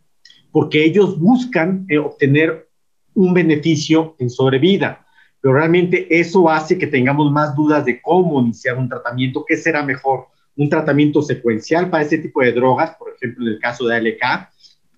porque 0.52 0.84
ellos 0.84 1.18
buscan 1.18 1.86
eh, 1.88 1.98
obtener 1.98 2.68
un 3.14 3.34
beneficio 3.34 4.14
en 4.18 4.30
sobrevida, 4.30 5.06
pero 5.40 5.54
realmente 5.54 6.06
eso 6.10 6.48
hace 6.50 6.78
que 6.78 6.86
tengamos 6.86 7.30
más 7.32 7.54
dudas 7.54 7.84
de 7.84 8.00
cómo 8.00 8.40
iniciar 8.40 8.76
un 8.76 8.88
tratamiento, 8.88 9.44
qué 9.46 9.56
será 9.56 9.82
mejor, 9.82 10.26
un 10.56 10.68
tratamiento 10.68 11.22
secuencial 11.22 11.88
para 11.88 12.04
ese 12.04 12.18
tipo 12.18 12.42
de 12.42 12.52
drogas, 12.52 12.94
por 12.96 13.14
ejemplo, 13.14 13.46
en 13.46 13.54
el 13.54 13.58
caso 13.58 13.86
de 13.86 13.96
ALK, 13.96 14.48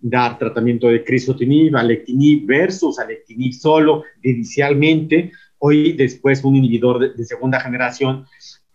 dar 0.00 0.38
tratamiento 0.38 0.88
de 0.88 1.04
crisotinib, 1.04 1.76
alectinib 1.76 2.46
versus 2.46 2.98
alectinib 2.98 3.52
solo 3.52 4.02
inicialmente, 4.22 5.30
hoy 5.58 5.92
después 5.92 6.42
un 6.42 6.56
inhibidor 6.56 6.98
de, 6.98 7.10
de 7.14 7.24
segunda 7.24 7.60
generación. 7.60 8.26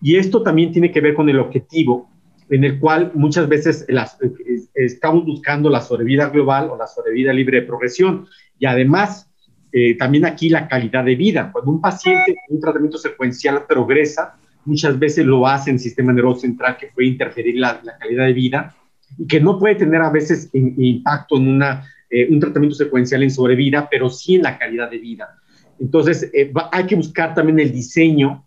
Y 0.02 0.16
esto 0.16 0.42
también 0.42 0.72
tiene 0.72 0.92
que 0.92 1.02
ver 1.02 1.16
con 1.16 1.28
el 1.28 1.40
objetivo 1.40 2.10
en 2.50 2.63
el 2.63 2.80
cual 2.80 3.12
muchas 3.13 3.48
veces 3.48 3.86
las, 3.89 4.18
eh, 4.22 4.32
estamos 4.74 5.25
buscando 5.25 5.69
la 5.69 5.82
sobrevida 5.82 6.30
global 6.30 6.69
o 6.69 6.78
la 6.78 6.88
sobrevida 6.88 7.34
libre 7.34 7.62
de 7.62 7.67
progresión. 7.67 8.28
Y 8.58 8.65
además, 8.65 9.30
eh, 9.72 9.98
también 9.98 10.26
aquí 10.26 10.50
la 10.50 10.67
calidad 10.67 11.04
de 11.04 11.15
vida. 11.15 11.52
Cuando 11.52 11.72
un 11.72 11.82
paciente 11.82 12.36
con 12.48 12.56
un 12.56 12.62
tratamiento 12.62 12.98
secuencial 12.98 13.65
progresa, 13.67 14.36
muchas 14.65 14.98
veces 14.98 15.26
lo 15.26 15.45
hace 15.45 15.72
en 15.72 15.80
sistema 15.80 16.13
nervioso 16.13 16.41
central 16.41 16.78
que 16.78 16.88
puede 16.88 17.10
interferir 17.10 17.58
la, 17.58 17.82
la 17.84 17.98
calidad 17.98 18.26
de 18.26 18.34
vida 18.34 18.76
y 19.17 19.28
que 19.28 19.39
no 19.39 19.60
puede 19.60 19.76
tener 19.76 20.02
a 20.02 20.10
veces 20.10 20.50
impacto 20.54 21.38
en 21.38 21.48
una, 21.48 21.86
eh, 22.10 22.28
un 22.30 22.39
tratamiento 22.39 22.76
secuencial 22.76 23.24
en 23.24 23.32
sobrevida, 23.32 23.88
pero 23.89 24.10
sí 24.10 24.36
en 24.36 24.43
la 24.43 24.58
calidad 24.58 24.89
de 24.89 24.98
vida. 24.98 25.38
Entonces, 25.80 26.32
hay 26.72 26.86
que 26.88 26.95
buscar 26.95 27.36
también 27.36 27.60
el 27.60 27.72
diseño 27.72 28.47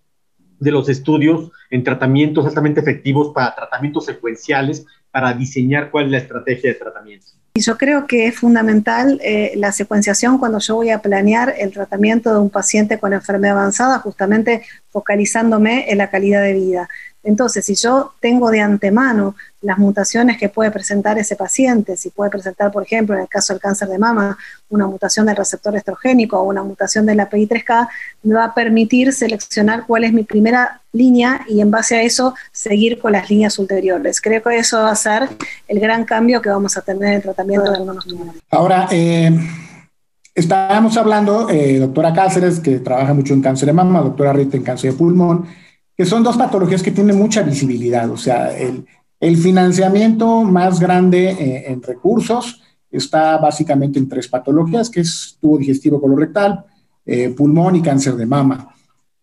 de 0.61 0.71
los 0.71 0.89
estudios 0.89 1.51
en 1.71 1.83
tratamientos 1.83 2.47
altamente 2.47 2.81
efectivos 2.81 3.33
para 3.35 3.55
tratamientos 3.55 4.05
secuenciales 4.05 4.87
para 5.11 5.33
diseñar 5.33 5.91
cuál 5.91 6.07
es 6.07 6.11
la 6.13 6.19
estrategia 6.19 6.71
de 6.71 6.79
tratamiento. 6.79 7.27
Y 7.55 7.63
yo 7.63 7.77
creo 7.77 8.07
que 8.07 8.29
es 8.29 8.37
fundamental 8.39 9.21
eh, 9.25 9.53
la 9.57 9.73
secuenciación 9.73 10.39
cuando 10.39 10.61
yo 10.61 10.77
voy 10.77 10.91
a 10.91 11.01
planear 11.01 11.53
el 11.59 11.73
tratamiento 11.73 12.33
de 12.33 12.39
un 12.39 12.49
paciente 12.49 12.99
con 12.99 13.13
enfermedad 13.13 13.59
avanzada, 13.59 13.99
justamente 13.99 14.63
focalizándome 14.91 15.91
en 15.91 15.99
la 15.99 16.11
calidad 16.11 16.43
de 16.43 16.53
vida. 16.53 16.89
Entonces, 17.23 17.65
si 17.67 17.75
yo 17.75 18.13
tengo 18.21 18.51
de 18.51 18.61
antemano 18.61 19.35
las 19.61 19.77
mutaciones 19.77 20.39
que 20.39 20.49
puede 20.49 20.71
presentar 20.71 21.19
ese 21.19 21.37
paciente, 21.37 21.97
si 21.97 22.09
puede 22.09 22.31
presentar, 22.31 22.73
por 22.73 22.83
ejemplo, 22.83 23.15
en 23.15 23.23
el 23.23 23.29
caso 23.29 23.53
del 23.53 23.61
cáncer 23.61 23.89
de 23.89 23.99
mama, 23.99 24.39
una 24.71 24.87
mutación 24.87 25.27
del 25.27 25.37
receptor 25.37 25.77
estrogénico 25.77 26.39
o 26.39 26.45
una 26.45 26.63
mutación 26.63 27.05
de 27.05 27.15
la 27.15 27.29
PI3K, 27.29 27.89
me 28.23 28.35
va 28.35 28.45
a 28.45 28.55
permitir 28.55 29.13
seleccionar 29.13 29.85
cuál 29.87 30.05
es 30.05 30.15
mi 30.15 30.23
primera 30.23 30.81
línea 30.93 31.45
y 31.47 31.61
en 31.61 31.71
base 31.71 31.97
a 31.97 32.03
eso 32.03 32.35
seguir 32.53 32.99
con 32.99 33.13
las 33.13 33.29
líneas 33.29 33.59
ulteriores. 33.59 34.21
Creo 34.21 34.43
que 34.43 34.59
eso 34.59 34.79
va 34.79 34.91
a 34.91 34.97
ser 34.97 35.29
el 35.69 35.79
gran 35.79 36.05
cambio 36.05 36.41
que 36.41 36.49
vamos 36.49 36.77
a 36.79 36.81
tener 36.81 37.09
en 37.09 37.15
el 37.17 37.23
tratamiento 37.23 37.71
de 37.71 37.77
algunos 37.77 38.07
tumores. 38.07 38.41
Ahora, 38.51 38.89
eh, 38.91 39.31
estábamos 40.35 40.97
hablando, 40.97 41.51
eh, 41.51 41.79
doctora 41.79 42.15
Cáceres, 42.15 42.61
que 42.61 42.79
trabaja 42.79 43.13
mucho 43.13 43.35
en 43.35 43.43
cáncer 43.43 43.67
de 43.67 43.73
mama, 43.75 44.01
doctora 44.01 44.33
Rita 44.33 44.57
en 44.57 44.63
cáncer 44.63 44.93
de 44.93 44.97
pulmón, 44.97 45.47
que 46.01 46.07
son 46.07 46.23
dos 46.23 46.39
patologías 46.39 46.83
que 46.83 46.93
tienen 46.93 47.19
mucha 47.19 47.43
visibilidad, 47.43 48.11
o 48.11 48.17
sea, 48.17 48.57
el, 48.57 48.87
el 49.21 49.37
financiamiento 49.37 50.45
más 50.45 50.81
grande 50.81 51.29
eh, 51.29 51.65
en 51.71 51.83
recursos 51.83 52.63
está 52.91 53.37
básicamente 53.37 53.99
en 53.99 54.09
tres 54.09 54.27
patologías, 54.27 54.89
que 54.89 55.01
es 55.01 55.37
tubo 55.39 55.59
digestivo 55.59 56.01
colorectal, 56.01 56.65
eh, 57.05 57.29
pulmón 57.37 57.77
y 57.77 57.83
cáncer 57.83 58.15
de 58.15 58.25
mama. 58.25 58.75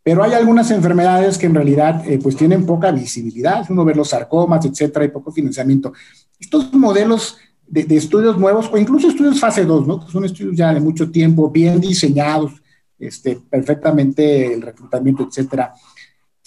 Pero 0.04 0.24
hay 0.24 0.34
algunas 0.34 0.70
enfermedades 0.70 1.40
que 1.40 1.48
en 1.48 1.56
realidad 1.56 2.08
eh, 2.08 2.20
pues 2.22 2.36
tienen 2.36 2.64
poca 2.64 2.92
visibilidad, 2.92 3.66
uno 3.70 3.84
ve 3.84 3.96
los 3.96 4.10
sarcomas, 4.10 4.64
etcétera, 4.64 5.04
y 5.04 5.08
poco 5.08 5.32
financiamiento. 5.32 5.94
Estos 6.40 6.72
modelos 6.76 7.38
de, 7.66 7.86
de, 7.86 7.98
estudios 7.98 8.38
nuevos, 8.38 8.70
o 8.72 8.78
incluso 8.78 9.08
estudios 9.08 9.40
fase 9.40 9.66
2, 9.66 9.88
¿no? 9.88 10.06
que 10.06 10.12
son 10.12 10.26
estudios 10.26 10.56
ya 10.56 10.72
de 10.76 10.80
mucho 10.80 11.10
tiempo, 11.10 11.50
bien 11.50 11.82
diseñados, 11.82 12.52
este, 13.00 13.40
perfectamente 13.50 14.54
el 14.54 14.62
reclutamiento, 14.62 15.28
etcétera, 15.28 15.74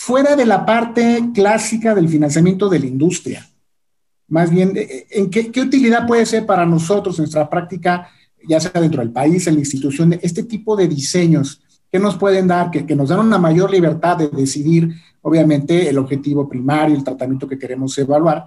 fuera 0.01 0.35
de 0.35 0.47
la 0.47 0.65
parte 0.65 1.31
clásica 1.35 1.95
del 1.95 2.09
financiamiento 2.09 2.71
de 2.71 2.79
la 2.79 2.87
industria. 2.87 3.47
Más 4.29 4.51
bien, 4.51 4.73
eh, 4.75 5.07
¿en 5.11 5.29
qué, 5.29 5.61
utilidad 5.61 6.07
puede 6.07 6.25
ser 6.25 6.47
para 6.47 6.65
nosotros 6.65 7.19
nuestra 7.19 7.51
práctica, 7.51 8.09
ya 8.49 8.59
sea 8.61 8.81
dentro 8.81 9.03
del 9.03 9.13
país, 9.13 9.47
en 9.47 9.55
la 9.55 9.61
institución, 9.61 10.19
este 10.23 10.45
tipo 10.45 10.75
de 10.75 10.89
diseños 10.89 11.61
que 11.93 11.99
nos 11.99 12.17
pueden 12.17 12.49
dar, 12.49 12.71
que, 12.71 12.87
que 12.87 12.97
nos 12.97 13.11
dan 13.11 13.21
una 13.21 13.37
mayor 13.37 13.71
libertad 13.71 14.17
de 14.17 14.29
decidir, 14.29 14.89
obviamente, 15.21 15.91
el 15.91 15.99
objetivo 15.99 16.49
primario, 16.49 16.97
el 16.97 17.05
tratamiento 17.05 17.47
que 17.47 17.59
queremos 17.59 17.99
evaluar, 17.99 18.47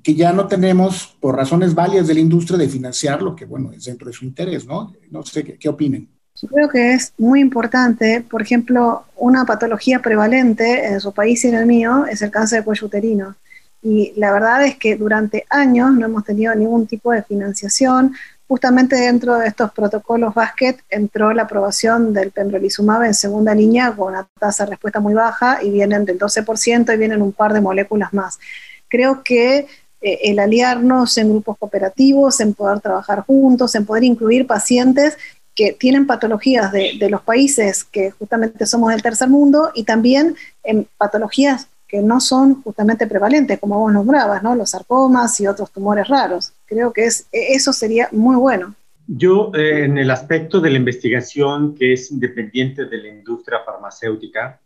que 0.00 0.14
ya 0.14 0.32
no 0.32 0.46
tenemos, 0.46 1.16
por 1.18 1.34
razones 1.34 1.74
válidas 1.74 2.06
de 2.06 2.14
la 2.14 2.20
industria, 2.20 2.56
de 2.56 2.68
financiar 2.68 3.20
lo 3.20 3.34
que, 3.34 3.46
bueno, 3.46 3.72
es 3.72 3.84
dentro 3.84 4.06
de 4.06 4.12
su 4.12 4.24
interés, 4.24 4.64
¿no? 4.64 4.92
No 5.10 5.24
sé, 5.24 5.42
¿qué, 5.42 5.58
qué 5.58 5.68
opinen? 5.68 6.13
Yo 6.40 6.48
creo 6.48 6.68
que 6.68 6.94
es 6.94 7.12
muy 7.16 7.40
importante, 7.40 8.24
por 8.28 8.42
ejemplo, 8.42 9.04
una 9.16 9.44
patología 9.44 10.02
prevalente 10.02 10.86
en 10.86 11.00
su 11.00 11.12
país 11.12 11.44
y 11.44 11.48
en 11.48 11.54
el 11.54 11.66
mío 11.66 12.06
es 12.06 12.22
el 12.22 12.32
cáncer 12.32 12.60
de 12.60 12.64
cuello 12.64 12.88
uterino. 12.88 13.36
Y 13.82 14.12
la 14.16 14.32
verdad 14.32 14.64
es 14.64 14.76
que 14.76 14.96
durante 14.96 15.46
años 15.48 15.92
no 15.92 16.06
hemos 16.06 16.24
tenido 16.24 16.52
ningún 16.54 16.88
tipo 16.88 17.12
de 17.12 17.22
financiación. 17.22 18.14
Justamente 18.48 18.96
dentro 18.96 19.36
de 19.36 19.46
estos 19.46 19.70
protocolos 19.72 20.34
Basket 20.34 20.78
entró 20.90 21.32
la 21.32 21.42
aprobación 21.44 22.12
del 22.12 22.32
pembrolizumab 22.32 23.04
en 23.04 23.14
segunda 23.14 23.54
línea 23.54 23.92
con 23.92 24.12
una 24.12 24.26
tasa 24.38 24.64
de 24.64 24.70
respuesta 24.70 24.98
muy 24.98 25.14
baja 25.14 25.62
y 25.62 25.70
vienen 25.70 26.04
del 26.04 26.18
12% 26.18 26.92
y 26.92 26.96
vienen 26.96 27.22
un 27.22 27.32
par 27.32 27.52
de 27.52 27.60
moléculas 27.60 28.12
más. 28.12 28.40
Creo 28.88 29.22
que 29.22 29.68
eh, 30.00 30.18
el 30.24 30.40
aliarnos 30.40 31.16
en 31.16 31.30
grupos 31.30 31.56
cooperativos, 31.58 32.40
en 32.40 32.54
poder 32.54 32.80
trabajar 32.80 33.20
juntos, 33.20 33.74
en 33.76 33.86
poder 33.86 34.02
incluir 34.02 34.48
pacientes 34.48 35.16
que 35.54 35.72
tienen 35.72 36.06
patologías 36.06 36.72
de, 36.72 37.08
los 37.08 37.22
países 37.22 37.84
que 37.84 38.10
justamente 38.10 38.66
somos 38.66 38.90
del 38.90 39.02
tercer 39.02 39.28
mundo 39.28 39.70
y 39.74 39.84
también 39.84 40.34
en 40.62 40.88
patologías 40.96 41.68
que 41.86 42.02
no 42.02 42.20
son 42.20 42.62
justamente 42.62 43.06
prevalentes, 43.06 43.60
como 43.60 43.78
vos 43.78 43.92
nombrabas, 43.92 44.42
¿no? 44.42 44.54
los 44.56 44.70
sarcomas 44.70 45.38
y 45.40 45.46
otros 45.46 45.70
tumores 45.70 46.08
raros. 46.08 46.52
Creo 46.66 46.92
que 46.92 47.04
es, 47.04 47.28
e, 47.30 47.54
eso 47.54 47.72
sería 47.72 48.08
muy 48.10 48.36
bueno. 48.36 48.74
Yo, 49.06 49.52
eh, 49.54 49.84
en 49.84 49.98
el 49.98 50.10
aspecto 50.10 50.60
de 50.60 50.70
la 50.70 50.78
investigación 50.78 51.74
que 51.74 51.92
es 51.92 52.10
independiente 52.10 52.86
de 52.86 52.98
la 52.98 53.08
industria 53.08 53.60
farmacéutica, 53.64 54.60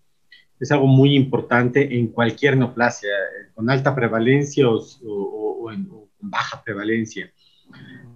es 0.61 0.73
algo 0.73 0.87
muy 0.87 1.15
importante 1.15 1.99
en 1.99 2.09
cualquier 2.09 2.57
neoplasia, 2.57 3.11
con 3.55 3.69
alta 3.71 3.95
prevalencia 3.95 4.69
o, 4.69 5.71
baja 6.21 6.63
prevalencia. 6.63 7.31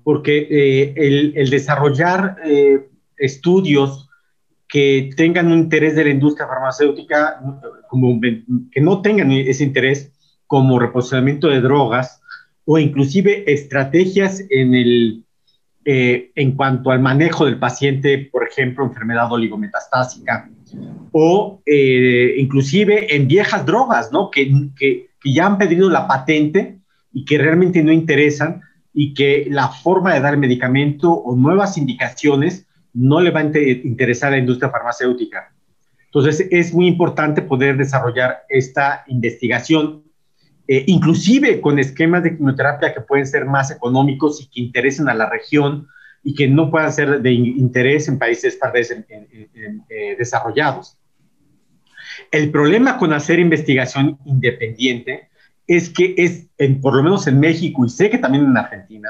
Porque 0.05 0.47
eh, 0.51 1.33
el, 1.37 1.51
desarrollar 1.51 2.37
eh, 2.45 2.89
estudios 3.17 4.09
que 4.69 5.11
tengan 5.17 5.53
un 5.53 5.59
interés 5.59 5.95
de 5.95 6.05
la 6.05 6.11
industria 6.11 6.47
farmacéutica, 6.47 7.41
como 7.89 8.21
que 8.21 8.81
no 8.81 9.03
tengan 9.03 9.31
ese 9.31 9.65
interés 9.65 10.13
como 10.47 10.79
reposicionamiento 10.79 11.49
de 11.49 11.61
drogas 11.61 12.21
o 12.65 12.79
inclusive 12.79 13.53
estrategias 13.53 14.43
en, 14.49 14.75
el, 14.75 15.25
eh, 15.85 16.31
en 16.35 16.53
cuanto 16.53 16.91
al 16.91 17.01
manejo 17.01 17.45
del 17.45 17.59
paciente, 17.59 18.31
por 18.33 18.49
ejemplo, 18.49 18.85
enfermedad 18.85 19.31
oligometastásica, 19.31 20.49
o 21.13 21.61
inclusive 21.67 23.15
en 23.15 23.29
viejas 23.29 23.67
drogas, 23.67 24.11
¿no? 24.11 24.31
Que, 24.31 24.51
que, 24.79 25.11
que 25.21 25.33
ya 25.33 25.47
han 25.47 25.59
pedido 25.59 25.91
la 25.91 26.07
patente 26.07 26.79
y 27.13 27.25
que 27.25 27.39
realmente 27.39 27.83
no 27.83 27.93
interesan 27.93 28.63
y 28.95 29.15
que 29.15 29.47
la 29.49 29.69
forma 29.69 30.15
de 30.15 30.21
dar 30.21 30.37
medicamento 30.37 31.11
o 31.13 31.35
nuevas 31.35 31.79
indicaciones 31.79 32.67
no 32.93 33.21
le 33.21 33.31
va 33.31 33.41
a 33.41 33.45
interesar 33.45 34.29
a 34.29 34.37
la 34.37 34.39
industria 34.39 34.71
farmacéutica. 34.71 35.53
Entonces, 36.07 36.47
es 36.51 36.75
muy 36.75 36.87
importante 36.87 37.41
poder 37.41 37.79
desarrollar 37.79 38.43
esta 38.51 39.03
investigación, 39.07 40.05
eh, 40.69 40.85
inclusive 40.87 41.61
con 41.61 41.79
esquemas 41.79 42.23
de 42.23 42.37
quimioterapia 42.37 42.93
que 42.93 43.01
pueden 43.01 43.27
ser 43.27 43.47
más 43.47 43.71
económicos 43.71 44.43
y 44.43 44.47
que 44.49 44.61
interesen 44.61 45.09
a 45.09 45.15
la 45.15 45.29
región 45.31 45.89
y 46.23 46.35
que 46.35 46.49
no 46.49 46.71
puedan 46.71 46.93
ser 46.93 47.23
de 47.23 47.33
interés 47.33 48.09
en 48.09 48.19
países 48.19 48.59
eh, 48.61 50.17
desarrollados. 50.19 50.99
El 52.31 52.51
problema 52.51 52.99
con 52.99 53.15
hacer 53.15 53.39
investigación 53.39 54.19
independiente 54.27 55.31
es 55.77 55.89
que 55.89 56.15
es, 56.19 56.49
en, 56.59 56.81
por 56.81 56.95
lo 56.95 57.03
menos 57.03 57.27
en 57.27 57.41
México 57.41 57.85
y 57.85 57.89
sé 57.89 58.11
que 58.11 58.19
también 58.19 58.45
en 58.45 58.57
Argentina, 58.57 59.09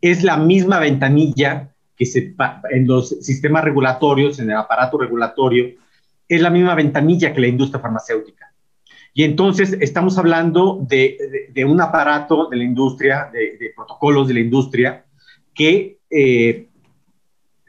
es 0.00 0.22
la 0.22 0.36
misma 0.36 0.78
ventanilla 0.78 1.70
que 1.96 2.04
se, 2.04 2.34
en 2.70 2.86
los 2.86 3.08
sistemas 3.08 3.64
regulatorios, 3.64 4.38
en 4.38 4.50
el 4.50 4.56
aparato 4.56 4.98
regulatorio, 4.98 5.74
es 6.28 6.40
la 6.40 6.50
misma 6.50 6.74
ventanilla 6.74 7.32
que 7.32 7.40
la 7.40 7.46
industria 7.46 7.80
farmacéutica. 7.80 8.52
Y 9.14 9.24
entonces 9.24 9.74
estamos 9.80 10.18
hablando 10.18 10.84
de, 10.86 11.64
un 11.64 11.80
aparato 11.80 12.48
de 12.50 12.58
la 12.58 12.64
industria, 12.64 13.30
de, 13.32 13.72
protocolos 13.74 14.28
de 14.28 14.34
la 14.34 14.40
industria, 14.40 15.06
que 15.54 15.98
eh, 16.10 16.68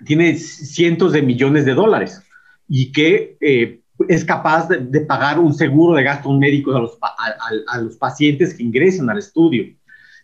tiene 0.06 0.36
cientos 0.36 1.13
de 1.13 1.22
millones 1.22 1.63
de 1.63 1.74
dólares 1.74 2.22
y 2.68 2.92
que 2.92 3.38
eh, 3.40 3.80
es 4.08 4.26
capaz 4.26 4.67
de, 4.67 5.02
pagar 5.02 5.39
un 5.39 5.54
seguro 5.54 5.96
de 5.96 6.04
gastos 6.04 6.38
médicos 6.38 6.76
a 6.76 6.80
los, 6.80 6.98
a, 7.67 7.78
los 7.80 7.98
pacientes 7.98 8.54
que 8.54 8.63
ingresen 8.63 9.10
al 9.10 9.20
estudio. 9.20 9.65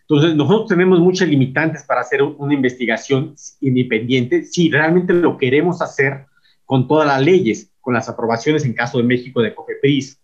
Entonces, 0.02 0.34
nosotros 0.34 0.68
tenemos 0.68 1.00
muchas 1.00 1.28
limitantes 1.28 1.82
para 1.84 2.02
hacer 2.02 2.22
una 2.22 2.52
investigación 2.52 3.34
independiente 3.60 4.44
si 4.44 4.70
realmente 4.70 5.14
lo 5.14 5.38
queremos 5.38 5.80
hacer 5.80 6.26
con 6.64 6.86
todas 6.86 7.06
las 7.06 7.22
leyes, 7.22 7.70
con 7.80 7.94
las 7.94 8.08
aprobaciones 8.08 8.64
en 8.64 8.74
caso 8.74 8.98
de 8.98 9.04
México 9.04 9.40
de 9.40 9.54
COFEPRIS. 9.54 10.20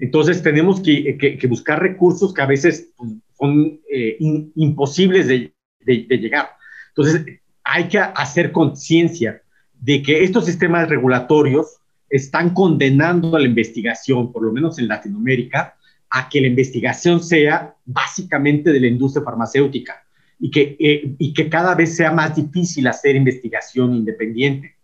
Entonces, 0.00 0.42
tenemos 0.42 0.80
que, 0.80 1.38
buscar 1.48 1.80
recursos 1.80 2.34
que 2.34 2.42
a 2.42 2.46
veces 2.46 2.90
pues, 2.96 3.12
son 3.38 3.80
eh, 3.90 4.16
imposibles 4.56 5.28
de, 5.28 5.54
de 5.80 6.18
llegar. 6.18 6.50
Entonces, 6.88 7.24
hay 7.62 7.88
que 7.88 7.98
hacer 7.98 8.52
conciencia 8.52 9.42
de 9.80 10.02
que 10.02 10.24
estos 10.24 10.46
sistemas 10.46 10.88
regulatorios 10.88 11.78
están 12.16 12.50
condenando 12.50 13.34
a 13.34 13.40
la 13.40 13.46
investigación, 13.46 14.32
por 14.32 14.44
lo 14.44 14.52
menos 14.52 14.78
en 14.78 14.86
Latinoamérica, 14.86 15.74
a 16.10 16.28
que 16.28 16.40
la 16.40 16.46
investigación 16.46 17.20
sea 17.20 17.74
básicamente 17.84 18.72
de 18.72 18.78
la 18.78 18.86
industria 18.86 19.24
farmacéutica 19.24 20.00
y 20.38 20.48
que, 20.48 20.76
eh, 20.78 21.16
y 21.18 21.34
que 21.34 21.48
cada 21.48 21.74
vez 21.74 21.96
sea 21.96 22.12
más 22.12 22.36
difícil 22.36 22.86
hacer 22.86 23.16
investigación 23.16 23.94
independiente. 23.94 24.76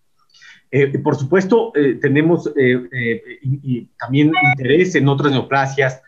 Eh, 0.73 0.99
por 0.99 1.15
supuesto, 1.15 1.73
eh, 1.77 1.99
tenemos 2.01 2.53
y, 3.43 3.87
también 3.97 4.33
interés 4.53 4.97
en 4.97 5.09
otras 5.09 5.31
neoplasias 5.31 6.03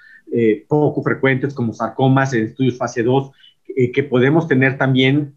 poco 0.67 1.03
frecuentes 1.03 1.53
como 1.53 1.73
sarcomas 1.73 2.33
en 2.33 2.47
estudios 2.47 2.79
fase 2.79 3.03
2, 3.03 3.31
que 3.93 4.03
podemos 4.03 4.49
tener 4.49 4.79
también 4.79 5.35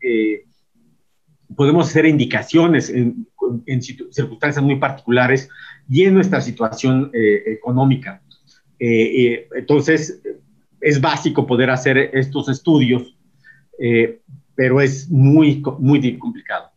podemos 1.54 1.88
hacer 1.88 2.06
indicaciones 2.06 2.90
en, 2.90 3.28
circunstancias 4.12 4.64
muy 4.64 4.78
particulares 4.78 5.50
y 5.88 6.04
en 6.04 6.16
nuestra 6.16 6.42
situación 6.42 7.12
eh, 7.14 7.44
económica. 7.48 8.22
Eh, 8.80 9.24
eh, 9.24 9.48
entonces, 9.56 10.22
es 10.82 11.00
básico 11.00 11.46
poder 11.46 11.70
hacer 11.70 11.98
estos 12.14 12.50
estudios, 12.50 13.16
pero 14.56 14.82
es 14.82 15.10
muy, 15.10 15.62
muy 15.80 16.18
complicado. 16.18 16.72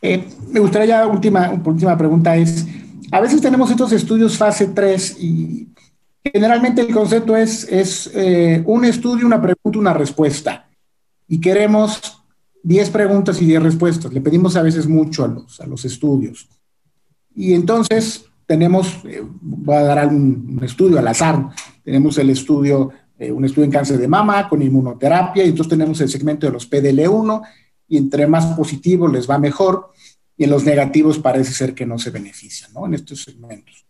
me 0.00 0.60
gustaría 0.60 0.86
ya, 0.86 1.06
última, 1.06 1.50
última 1.50 1.96
pregunta 1.96 2.36
es, 2.36 2.66
a 3.10 3.20
veces 3.20 3.40
tenemos 3.40 3.70
estos 3.70 3.92
estudios 3.92 4.36
fase 4.36 4.68
3 4.68 5.16
y 5.20 5.68
generalmente 6.22 6.82
el 6.82 6.92
concepto 6.92 7.36
es, 7.36 7.64
es 7.70 8.12
un 8.64 8.84
estudio, 8.84 9.26
una 9.26 9.40
pregunta, 9.40 9.78
una 9.78 9.94
respuesta. 9.94 10.68
Y 11.26 11.40
queremos 11.40 12.18
10 12.62 12.90
preguntas 12.90 13.40
y 13.40 13.46
10 13.46 13.62
respuestas. 13.62 14.12
Le 14.12 14.20
pedimos 14.20 14.56
a 14.56 14.62
veces 14.62 14.86
mucho 14.86 15.24
a 15.24 15.28
los, 15.28 15.60
a 15.60 15.66
los 15.66 15.84
estudios. 15.84 16.48
Y 17.34 17.54
entonces 17.54 18.24
tenemos, 18.46 19.00
eh, 19.04 19.22
voy 19.22 19.76
a 19.76 19.82
dar 19.82 20.08
un, 20.08 20.58
estudio 20.62 20.98
al 20.98 21.06
azar, 21.06 21.50
tenemos 21.84 22.16
el 22.18 22.30
estudio, 22.30 22.90
eh, 23.18 23.30
un 23.30 23.44
estudio 23.44 23.66
en 23.66 23.70
cáncer 23.70 23.98
de 23.98 24.08
mama 24.08 24.48
con 24.48 24.62
inmunoterapia, 24.62 25.44
y 25.44 25.50
entonces 25.50 25.70
tenemos 25.70 26.00
el 26.00 26.08
segmento 26.08 26.46
de 26.46 26.52
los 26.52 26.68
PDL1, 26.68 27.42
y 27.88 27.98
entre 27.98 28.26
más 28.26 28.46
positivos 28.56 29.12
les 29.12 29.28
va 29.28 29.38
mejor, 29.38 29.92
y 30.36 30.44
en 30.44 30.50
los 30.50 30.64
negativos 30.64 31.18
parece 31.18 31.52
ser 31.52 31.74
que 31.74 31.84
no 31.84 31.98
se 31.98 32.10
benefician, 32.10 32.72
¿no? 32.72 32.86
En 32.86 32.94
estos 32.94 33.22
segmentos. 33.22 33.86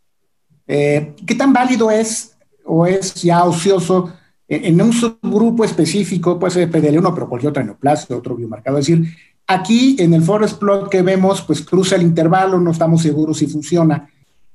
Eh, 0.66 1.14
¿Qué 1.26 1.34
tan 1.34 1.52
válido 1.52 1.90
es 1.90 2.36
o 2.64 2.84
es 2.84 3.14
ya 3.14 3.44
ocioso 3.44 4.12
en 4.48 4.80
un 4.80 4.92
subgrupo 4.92 5.64
específico, 5.64 6.38
puede 6.38 6.52
ser 6.52 6.70
PDL1, 6.70 7.12
pero 7.12 7.28
cualquier 7.28 7.50
otra 7.50 7.62
neoplasia, 7.62 8.16
otro 8.16 8.34
biomarcador. 8.34 8.80
Es 8.80 8.86
decir, 8.86 9.14
aquí 9.46 9.96
en 9.98 10.14
el 10.14 10.22
forest 10.22 10.58
plot 10.58 10.88
que 10.88 11.02
vemos, 11.02 11.42
pues 11.42 11.62
cruza 11.62 11.96
el 11.96 12.02
intervalo, 12.02 12.58
no 12.58 12.70
estamos 12.70 13.02
seguros 13.02 13.38
si 13.38 13.46
funciona. 13.46 14.08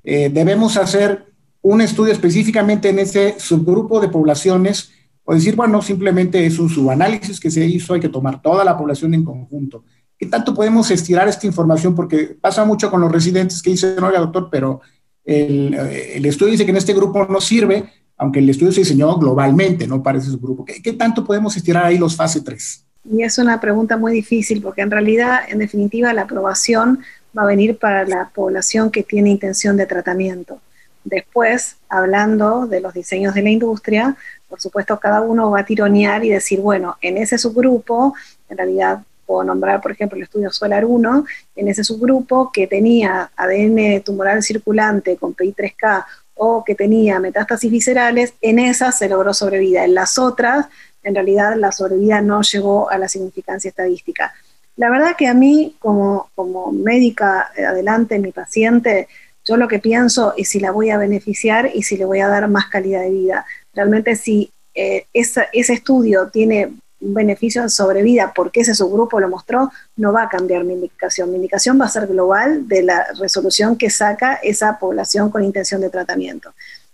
Eh, 0.04 0.30
debemos 0.34 0.78
hacer 0.78 1.26
un 1.62 1.82
estudio 1.82 2.12
específicamente 2.12 2.90
en 2.90 3.00
ese 3.00 3.36
subgrupo 3.40 4.00
de 4.00 4.10
poblaciones 4.10 4.92
o 5.24 5.34
decir, 5.34 5.56
bueno, 5.56 5.82
simplemente 5.82 6.46
es 6.46 6.60
un 6.60 6.70
subanálisis 6.70 7.40
que 7.40 7.52
se 7.52 7.66
hizo, 7.66 7.94
hay 7.94 8.02
que 8.02 8.10
tomar 8.10 8.42
toda 8.42 8.66
la 8.66 8.78
población 8.78 9.14
en 9.14 9.24
conjunto. 9.24 9.84
¿Qué 10.18 10.26
tanto 10.26 10.54
podemos 10.54 10.90
estirar 10.92 11.28
esta 11.28 11.48
información? 11.48 11.96
Porque 11.96 12.36
pasa 12.40 12.66
mucho 12.66 12.92
con 12.92 13.00
los 13.00 13.12
residentes 13.12 13.62
que 13.62 13.70
dicen, 13.70 14.04
oiga, 14.04 14.20
doctor, 14.20 14.50
pero 14.52 14.82
el, 15.24 15.74
eh, 15.74 16.18
el 16.18 16.26
estudio 16.26 16.52
dice 16.52 16.66
que 16.66 16.72
en 16.72 16.78
este 16.78 16.94
grupo 16.94 17.26
no 17.26 17.40
sirve, 17.40 17.86
aunque 18.24 18.40
el 18.40 18.50
estudio 18.50 18.72
se 18.72 18.80
diseñó 18.80 19.18
globalmente, 19.18 19.86
no 19.86 20.02
para 20.02 20.18
ese 20.18 20.32
grupo. 20.38 20.64
¿Qué, 20.64 20.94
tanto 20.94 21.26
podemos 21.26 21.58
estirar 21.58 21.86
ahí 21.86 21.98
los 21.98 22.16
fase 22.16 22.40
3? 22.40 22.86
Y 23.12 23.22
es 23.22 23.38
una 23.38 23.60
pregunta 23.60 23.98
muy 23.98 24.14
difícil 24.14 24.62
porque 24.62 24.82
en 24.82 24.92
realidad, 24.92 25.40
en 25.50 25.60
definitiva, 25.60 26.14
la 26.14 26.22
aprobación 26.22 27.00
va 27.38 27.44
a 27.44 27.48
venir 27.48 27.78
para 27.78 28.08
la 28.08 28.30
población 28.34 28.92
que 28.92 29.04
tiene 29.04 29.30
intención 29.30 29.76
de 29.76 29.88
tratamiento. 29.88 30.62
Después, 31.04 31.76
hablando 31.90 32.66
de 32.66 32.80
los 32.80 32.94
diseños 32.94 33.34
de 33.34 33.42
la 33.42 33.50
industria, 33.50 34.16
por 34.48 34.62
supuesto, 34.62 34.98
cada 35.02 35.20
uno 35.20 35.52
va 35.52 35.60
a 35.60 35.66
tironear 35.66 36.24
y 36.24 36.30
decir, 36.30 36.62
bueno, 36.62 36.96
en 37.02 37.18
ese 37.18 37.38
subgrupo, 37.38 38.14
en 38.48 38.58
realidad 38.58 39.02
puedo 39.26 39.44
nombrar, 39.44 39.82
por 39.82 39.92
ejemplo, 39.92 40.16
el 40.16 40.24
estudio 40.24 40.50
Solar 40.50 40.86
1, 40.86 41.26
en 41.58 41.68
ese 41.68 41.84
subgrupo 41.84 42.52
que 42.54 42.68
tenía 42.68 43.32
ADN 43.36 44.02
tumoral 44.02 44.42
circulante 44.44 45.18
con 45.18 45.36
PI3K 45.36 46.06
o 46.46 46.64
que 46.66 46.76
tenía 46.76 47.22
metástasis 47.22 47.72
viscerales, 47.72 48.34
en 48.42 48.60
esas 48.60 48.98
se 48.98 49.08
logró 49.08 49.34
sobrevida. 49.34 49.86
En 49.86 49.94
las 49.94 50.20
otras, 50.20 50.68
en 51.02 51.16
realidad, 51.16 51.56
la 51.56 51.72
sobrevida 51.72 52.20
no 52.22 52.42
llegó 52.42 52.90
a 52.90 52.98
la 52.98 53.08
significancia 53.08 53.70
estadística. 53.70 54.34
La 54.76 54.90
verdad 54.90 55.16
que 55.18 55.28
a 55.28 55.34
mí, 55.34 55.78
como, 55.80 56.30
como 56.36 56.74
médica 56.74 57.52
eh, 57.56 57.64
adelante, 57.64 58.20
mi 58.20 58.34
paciente, 58.34 59.08
yo 59.46 59.56
lo 59.56 59.70
que 59.70 59.80
pienso 59.80 60.34
es 60.36 60.50
si 60.50 60.60
la 60.60 60.72
voy 60.72 60.90
a 60.90 60.98
beneficiar 60.98 61.72
y 61.74 61.84
si 61.84 61.96
le 61.96 62.04
voy 62.04 62.20
a 62.20 62.28
dar 62.28 62.50
más 62.50 62.68
calidad 62.68 63.04
de 63.04 63.12
vida. 63.12 63.46
Realmente 63.74 64.18
si 64.18 64.52
eh, 64.76 65.06
ese 65.14 65.48
estudio 65.54 66.28
tiene 66.28 66.74
un 67.04 67.14
beneficio 67.14 67.62
en 67.62 67.70
sobrevida 67.70 68.32
porque 68.34 68.62
ese 68.62 68.74
subgrupo 68.74 69.20
lo 69.20 69.30
mostró, 69.30 69.72
no 69.98 70.14
va 70.14 70.24
a 70.24 70.30
cambiar 70.30 70.64
mi 70.64 70.74
indicación. 70.74 71.30
Mi 71.30 71.36
indicación 71.36 71.80
va 71.80 71.86
a 71.86 71.90
ser 71.90 72.08
global 72.08 72.68
de 72.68 72.84
la 72.84 73.06
resolución 73.20 73.78
que 73.78 73.90
saca 73.90 74.36
esa 74.36 74.80
población 74.80 75.30
con 75.30 75.44
intención 75.44 75.82
de 75.82 75.90
tratamiento. 75.90 76.54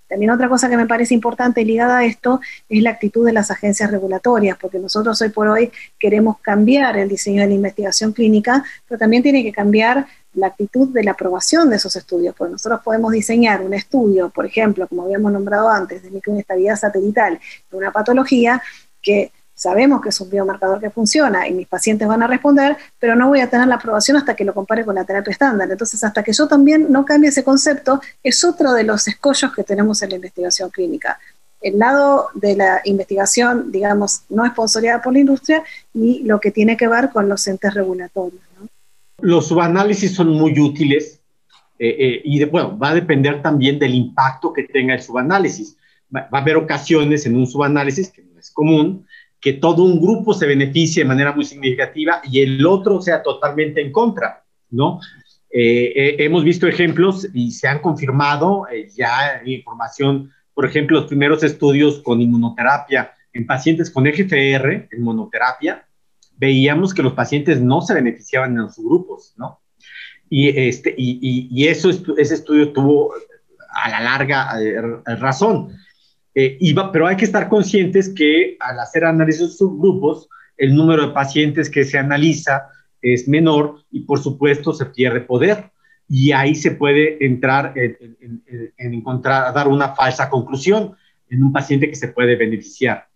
También 0.10 0.32
otra 0.32 0.50
cosa 0.50 0.68
que 0.68 0.76
me 0.76 0.88
parece 0.88 1.14
importante 1.14 1.64
ligada 1.64 2.00
a 2.00 2.06
esto 2.06 2.42
es 2.68 2.82
la 2.82 2.90
actitud 2.90 3.24
de 3.28 3.32
las 3.32 3.52
agencias 3.52 3.92
regulatorias, 3.92 4.58
porque 4.60 4.80
nosotros 4.80 5.22
hoy 5.22 5.30
por 5.30 5.48
hoy 5.48 5.72
queremos 6.00 6.40
cambiar 6.40 6.98
el 6.98 7.08
diseño 7.08 7.44
de 7.44 7.48
la 7.50 7.54
investigación 7.54 8.12
clínica, 8.12 8.64
pero 8.88 8.98
también 8.98 9.22
tiene 9.22 9.44
que 9.44 9.54
cambiar 9.54 10.08
la 10.34 10.48
actitud 10.48 10.90
de 10.90 11.04
la 11.04 11.12
aprobación 11.12 11.70
de 11.70 11.76
esos 11.76 11.96
estudios, 11.96 12.34
porque 12.36 12.54
nosotros 12.54 12.82
podemos 12.84 13.12
diseñar 13.12 13.62
un 13.62 13.76
estudio, 13.76 14.30
por 14.30 14.48
ejemplo, 14.48 14.88
como 14.88 15.04
habíamos 15.04 15.32
nombrado 15.32 15.70
antes, 15.70 16.02
de 16.02 16.10
microinestabilidad 16.10 16.76
satelital 16.76 17.40
de 17.70 17.78
una 17.78 17.92
patología 17.92 18.64
que 19.04 19.32
sabemos 19.60 20.02
que 20.02 20.08
es 20.08 20.22
un 20.22 20.30
biomarcador 20.30 20.80
que 20.80 20.90
funciona 20.90 21.46
y 21.46 21.54
mis 21.54 21.68
pacientes 21.68 22.08
van 22.08 22.24
a 22.24 22.28
responder, 22.28 22.78
pero 22.98 23.14
no 23.14 23.28
voy 23.28 23.42
a 23.42 23.50
tener 23.50 23.68
la 23.68 23.76
aprobación 23.76 24.16
hasta 24.16 24.34
que 24.34 24.46
lo 24.46 24.54
compare 24.54 24.86
con 24.86 24.96
la 24.96 25.04
terapia 25.04 25.32
estándar. 25.32 25.70
Entonces, 25.70 26.02
hasta 26.02 26.24
que 26.24 26.32
yo 26.32 26.48
también 26.48 26.90
no 26.90 27.04
cambie 27.04 27.30
ese 27.30 27.44
concepto, 27.44 28.00
es 28.24 28.46
otro 28.46 28.72
de 28.72 28.86
los 28.86 29.06
escollos 29.10 29.54
que 29.54 29.66
tenemos 29.66 30.02
en 30.02 30.12
la 30.12 30.16
investigación 30.16 30.70
clínica. 30.70 31.20
El 31.60 31.78
lado 31.78 32.30
de 32.36 32.56
la 32.56 32.80
investigación, 32.86 33.70
digamos, 33.70 34.22
no 34.30 34.46
es 34.46 34.52
sponsoreada 34.54 35.02
por 35.02 35.12
la 35.12 35.20
industria 35.20 35.62
y 35.94 36.24
lo 36.24 36.40
que 36.40 36.52
tiene 36.52 36.78
que 36.78 36.88
ver 36.88 37.10
con 37.10 37.28
los 37.28 37.46
entes 37.46 37.74
regulatorios. 37.74 38.42
Los 39.20 39.48
subanálisis 39.48 40.16
son 40.16 40.30
muy 40.30 40.58
útiles 40.58 41.20
eh, 41.78 41.96
eh, 42.00 42.22
y 42.24 42.42
bueno, 42.46 42.78
va 42.80 42.92
a 42.92 42.96
depender 42.96 43.42
también 43.42 43.78
del 43.78 43.94
impacto 43.94 44.54
que 44.54 44.64
tenga 44.64 44.94
el 44.94 45.02
subanálisis. 45.02 45.76
Va 46.16 46.30
a 46.32 46.38
haber 46.38 46.56
ocasiones 46.56 47.26
en 47.26 47.36
un 47.36 47.46
subanálisis, 47.46 48.10
que 48.10 48.22
no 48.22 48.40
es 48.40 48.50
común, 48.52 49.06
que 49.42 49.54
todo 49.54 49.84
un 49.84 50.02
grupo 50.02 50.34
se 50.34 50.46
beneficie 50.46 51.04
de 51.04 51.08
manera 51.08 51.32
muy 51.32 51.46
significativa 51.46 52.22
y 52.24 52.42
el 52.42 52.66
otro 52.66 53.02
sea 53.02 53.24
totalmente 53.24 53.82
en 53.82 53.92
contra, 53.92 54.44
¿no? 54.70 55.00
Eh, 55.52 55.94
eh, 55.96 56.16
hemos 56.20 56.44
visto 56.44 56.68
ejemplos 56.68 57.28
y 57.34 57.52
se 57.52 57.68
han 57.68 57.80
confirmado 57.80 58.68
eh, 58.72 58.88
ya 58.96 59.42
información, 59.46 60.32
por 60.54 60.66
ejemplo, 60.66 61.00
los 61.00 61.08
primeros 61.08 61.44
estudios 61.44 62.02
con 62.02 62.22
inmunoterapia 62.22 63.14
en 63.34 63.48
pacientes 63.48 63.90
con 63.90 64.06
EGFR, 64.06 64.90
en 64.92 65.02
monoterapia, 65.02 65.88
veíamos 66.38 66.94
que 66.94 67.04
los 67.04 67.14
pacientes 67.14 67.62
no 67.62 67.82
se 67.82 67.94
beneficiaban 67.94 68.52
en 68.52 68.64
los 68.64 68.78
grupos, 68.78 69.34
¿no? 69.38 69.62
Y, 70.30 70.50
este, 70.50 70.94
y, 70.96 71.48
y, 71.52 71.68
eso, 71.68 71.90
ese 71.90 72.34
estudio 72.34 72.72
tuvo 72.72 73.14
a 73.72 73.90
la 73.90 74.00
larga 74.02 74.52
razón. 75.18 75.70
Eh, 76.42 76.58
pero 76.94 77.06
hay 77.06 77.18
que 77.18 77.26
estar 77.26 77.50
conscientes 77.50 78.08
que 78.08 78.56
al 78.62 78.80
hacer 78.80 79.04
análisis 79.04 79.42
de 79.42 79.48
subgrupos, 79.50 80.30
el 80.56 80.74
número 80.74 81.08
de 81.08 81.14
pacientes 81.14 81.70
que 81.70 81.84
se 81.84 81.98
analiza 81.98 82.70
es 83.02 83.28
menor 83.28 83.84
y 83.92 84.02
por 84.02 84.20
supuesto 84.20 84.72
se 84.72 84.86
pierde 84.86 85.20
poder. 85.20 85.72
Y 86.08 86.32
ahí 86.32 86.56
se 86.56 86.72
puede 86.72 87.24
entrar 87.26 87.74
en, 87.76 88.42
encontrar, 88.78 89.54
dar 89.54 89.68
una 89.68 89.94
falsa 89.96 90.30
conclusión 90.30 90.96
en 91.30 91.44
un 91.44 91.52
paciente 91.52 91.90
que 91.90 91.96
se 91.96 92.08
puede 92.08 92.38
beneficiar. 92.38 93.08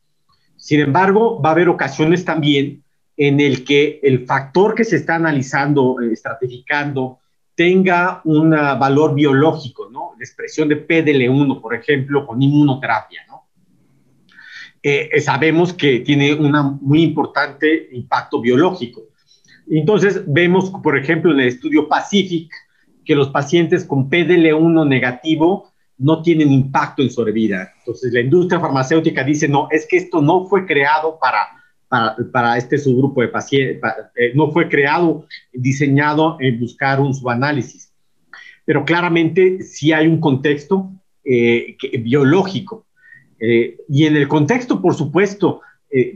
Sin 0.58 0.82
embargo, 0.82 1.42
va 1.42 1.50
a 1.50 1.54
haber 1.54 1.70
ocasiones 1.70 2.26
también 2.26 2.84
en 3.16 3.40
el 3.40 3.64
que 3.64 4.02
el 4.04 4.26
factor 4.26 4.76
que 4.76 4.84
se 4.84 4.98
está 4.98 5.16
analizando, 5.16 6.02
eh, 6.02 6.12
estratificando, 6.12 7.20
tenga 7.56 8.22
un 8.26 8.52
valor 8.52 9.14
biológico, 9.14 9.90
¿no? 9.90 10.14
La 10.18 10.24
expresión 10.24 10.70
de 10.70 10.88
PDL1, 10.88 11.62
por 11.62 11.76
ejemplo, 11.76 12.26
con 12.26 12.42
inmunoterapia, 12.42 13.22
¿no? 13.28 13.44
Eh, 14.82 15.10
eh, 15.14 15.22
sabemos 15.22 15.72
que 15.72 16.02
tiene 16.02 16.34
un 16.34 16.80
muy 16.82 17.04
importante 17.04 17.88
impacto 17.94 18.42
biológico. 18.42 19.04
Entonces, 19.70 20.24
vemos, 20.28 20.72
por 20.84 20.98
ejemplo, 20.98 21.32
en 21.32 21.40
el 21.40 21.48
estudio 21.48 21.88
Pacific, 21.88 22.52
que 23.06 23.16
los 23.16 23.30
pacientes 23.30 23.86
con 23.86 24.10
PDL1 24.10 24.88
negativo 24.88 25.72
no 25.98 26.22
tienen 26.22 26.52
impacto 26.52 27.02
en 27.02 27.10
sobrevida. 27.10 27.72
Entonces, 27.80 28.12
la 28.12 28.20
industria 28.20 28.60
farmacéutica 28.60 29.24
dice, 29.24 29.48
no, 29.48 29.68
es 29.72 29.88
que 29.88 29.98
esto 29.98 30.22
no 30.22 30.48
fue 30.48 30.66
creado 30.66 31.18
para 31.18 31.63
para, 32.32 32.58
este 32.58 32.78
subgrupo 32.78 33.22
de 33.22 33.28
pacientes, 33.28 33.82
eh, 34.16 34.32
no 34.34 34.52
fue 34.52 34.68
creado, 34.68 35.28
diseñado 35.52 36.38
en 36.40 36.60
buscar 36.60 37.00
un 37.00 37.14
subanálisis. 37.14 37.94
Pero 38.66 38.86
claramente 38.86 39.62
sí 39.62 39.92
hay 39.92 40.08
un 40.08 40.20
contexto 40.20 40.92
eh, 41.24 41.78
biológico. 42.00 42.88
Eh, 43.40 43.78
y 43.90 44.06
en 44.06 44.16
el 44.16 44.28
contexto, 44.28 44.82
por 44.82 44.96
supuesto, 44.96 45.62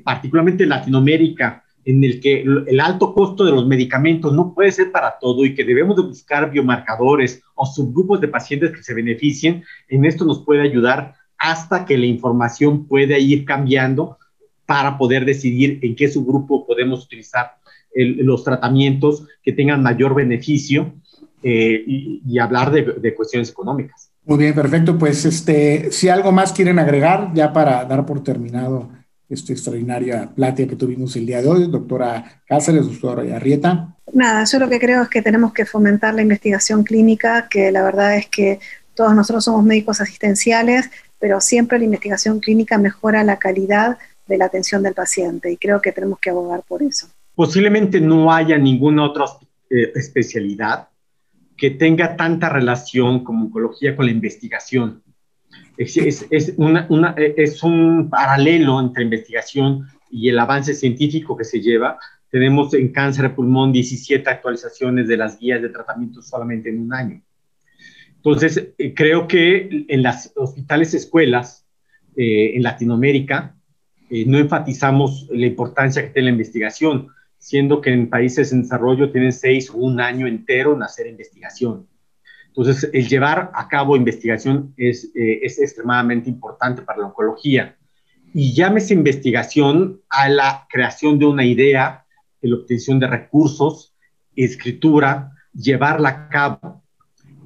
particularmente 0.04 0.64
en 0.64 0.70
Latinoamérica, 0.70 1.64
en 1.86 2.04
el 2.04 2.20
que 2.20 2.42
el 2.42 2.80
alto 2.80 3.14
costo 3.14 3.46
de 3.46 3.52
los 3.52 3.68
medicamentos 3.68 4.34
no 4.34 4.56
puede 4.56 4.72
ser 4.72 4.92
para 4.92 5.20
todo 5.20 5.46
y 5.46 5.54
que 5.54 5.64
debemos 5.64 5.96
de 5.96 6.02
buscar 6.02 6.50
biomarcadores 6.50 7.44
o 7.54 7.68
subgrupos 7.68 8.20
de 8.20 8.28
pacientes 8.28 8.72
que 8.72 8.82
se 8.82 8.96
beneficien, 8.96 9.64
en 9.88 10.04
esto 10.04 10.26
nos 10.26 10.44
puede 10.44 10.64
ayudar 10.64 11.14
hasta 11.38 11.86
que 11.86 11.96
la 11.96 12.08
información 12.08 12.88
pueda 12.88 13.20
ir 13.20 13.46
cambiando 13.46 14.18
para 14.68 14.98
poder 14.98 15.26
decidir 15.26 15.80
en 15.82 15.96
qué 15.96 16.08
subgrupo 16.08 16.68
podemos 16.68 17.04
utilizar 17.06 17.56
los 17.96 18.44
tratamientos 18.44 19.26
que 19.42 19.54
tengan 19.54 19.82
mayor 19.82 20.14
beneficio 20.14 20.94
eh, 21.42 21.84
y, 21.88 22.38
hablar 22.38 22.72
de, 22.72 23.16
cuestiones 23.16 23.50
económicas. 23.50 24.12
Muy 24.26 24.38
bien, 24.38 24.54
perfecto. 24.54 24.98
Pues 24.98 25.26
este, 25.26 25.92
si 25.92 26.10
algo 26.10 26.32
más 26.32 26.52
quieren 26.52 26.78
agregar, 26.78 27.32
ya 27.34 27.52
para 27.54 27.86
dar 27.86 28.06
por 28.06 28.24
terminado 28.24 28.92
esta 29.30 29.54
extraordinaria 29.54 30.30
plática 30.36 30.70
que 30.70 30.76
tuvimos 30.76 31.16
el 31.16 31.26
día 31.26 31.42
de 31.42 31.48
hoy, 31.48 31.68
doctora 31.68 32.42
Cáceres, 32.46 32.86
doctora 32.86 33.36
Arrieta. 33.36 33.96
Nada, 34.14 34.44
yo 34.46 34.60
lo 34.60 34.70
que 34.70 34.80
creo 34.80 35.04
es 35.04 35.10
que 35.10 35.22
tenemos 35.22 35.54
que 35.54 35.66
fomentar 35.66 36.14
la 36.14 36.22
investigación 36.22 36.84
clínica, 36.84 37.48
que 37.50 37.72
la 37.72 37.84
verdad 37.84 38.18
es 38.18 38.28
que 38.28 38.60
todos 38.94 39.14
nosotros 39.16 39.46
somos 39.46 39.64
médicos 39.64 40.02
asistenciales, 40.02 40.90
pero 41.20 41.42
siempre 41.42 41.80
la 41.80 41.86
investigación 41.86 42.40
clínica 42.40 42.78
mejora 42.78 43.24
la 43.24 43.38
calidad 43.38 43.98
de 44.28 44.38
la 44.38 44.46
atención 44.46 44.84
del 44.84 44.94
paciente 44.94 45.52
y 45.52 45.58
creo 45.58 45.82
que 45.82 45.92
tenemos 45.92 46.20
que 46.20 46.30
abogar 46.30 46.64
por 46.68 46.84
eso. 46.84 47.08
Posiblemente 47.36 48.02
no 48.02 48.32
haya 48.34 48.58
ninguna 48.58 49.06
otra 49.06 49.26
eh, 49.70 49.92
especialidad 49.96 50.90
que 51.56 51.72
tenga 51.72 52.16
tanta 52.16 52.50
relación 52.50 53.24
como 53.24 53.46
oncología 53.46 53.96
con 53.96 54.06
la 54.06 54.12
investigación. 54.12 55.04
Es, 55.78 55.98
es, 55.98 56.54
una, 56.58 56.88
es 57.18 57.64
un 57.64 58.10
paralelo 58.10 58.80
entre 58.80 59.04
investigación 59.04 59.88
y 60.10 60.30
el 60.30 60.40
avance 60.40 60.74
científico 60.74 61.36
que 61.36 61.44
se 61.44 61.62
lleva. 61.62 62.00
Tenemos 62.30 62.74
en 62.74 62.92
cáncer 62.92 63.24
de 63.24 63.30
pulmón 63.32 63.72
17 63.72 64.30
actualizaciones 64.30 65.08
de 65.08 65.18
las 65.18 65.40
guías 65.40 65.62
de 65.62 65.70
tratamiento 65.70 66.22
solamente 66.22 66.70
en 66.70 66.82
un 66.82 66.94
año. 66.94 67.22
Entonces, 68.16 68.74
eh, 68.78 68.94
creo 68.94 69.28
que 69.28 69.86
en 69.88 70.04
las 70.04 70.32
hospitales 70.36 70.94
escuelas 70.94 71.66
eh, 72.16 72.56
en 72.56 72.64
Latinoamérica 72.64 73.57
eh, 74.10 74.26
no 74.26 74.38
enfatizamos 74.38 75.28
la 75.30 75.46
importancia 75.46 76.02
que 76.02 76.10
tiene 76.10 76.28
la 76.28 76.34
investigación, 76.34 77.10
siendo 77.38 77.82
que 77.82 77.92
en 77.92 78.10
países 78.10 78.52
en 78.52 78.62
desarrollo 78.64 79.12
tienen 79.12 79.34
seis 79.34 79.70
o 79.70 79.78
un 79.78 80.00
año 80.00 80.28
entero 80.28 80.76
en 80.76 80.84
hacer 80.84 81.08
investigación. 81.08 81.88
Entonces, 82.48 82.90
el 82.94 83.08
llevar 83.08 83.52
a 83.54 83.68
cabo 83.68 83.96
investigación 83.96 84.74
es, 84.78 85.12
eh, 85.14 85.40
es 85.44 85.60
extremadamente 85.60 86.30
importante 86.30 86.82
para 86.82 87.00
la 87.00 87.08
oncología. 87.08 87.78
Y 88.34 88.54
llámese 88.54 88.94
investigación 88.94 90.02
a 90.10 90.30
la 90.30 90.66
creación 90.70 91.20
de 91.20 91.26
una 91.26 91.46
idea, 91.46 92.06
la 92.42 92.56
obtención 92.56 93.00
de 93.00 93.08
recursos, 93.08 93.94
escritura, 94.36 95.34
llevarla 95.54 96.10
a 96.10 96.30
cabo. 96.30 96.84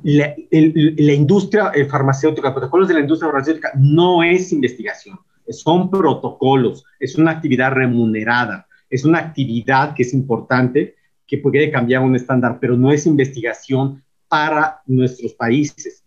La, 0.03 0.33
la 0.49 1.13
industria 1.13 1.71
farmacéutica, 1.89 2.53
protocolos 2.53 2.87
de 2.87 2.95
la 2.95 2.99
industria 3.01 3.29
farmacéutica 3.31 3.71
no 3.75 4.23
es 4.23 4.51
investigación 4.51 5.19
son 5.51 5.89
protocolos, 5.89 6.85
es 6.99 7.15
una 7.17 7.31
actividad 7.31 7.71
remunerada, 7.71 8.67
es 8.89 9.05
una 9.05 9.19
actividad 9.19 9.95
que 9.95 10.03
es 10.03 10.13
importante, 10.13 10.95
que 11.25 11.37
puede 11.37 11.71
cambiar 11.71 12.03
un 12.03 12.15
estándar, 12.15 12.57
pero 12.59 12.75
no 12.75 12.91
es 12.91 13.05
investigación 13.05 14.03
para 14.27 14.81
nuestros 14.85 15.33
países. 15.33 16.03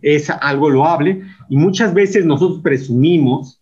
Es 0.00 0.30
algo 0.30 0.70
loable 0.70 1.22
y 1.48 1.56
muchas 1.56 1.92
veces 1.92 2.24
nosotros 2.24 2.60
presumimos 2.62 3.60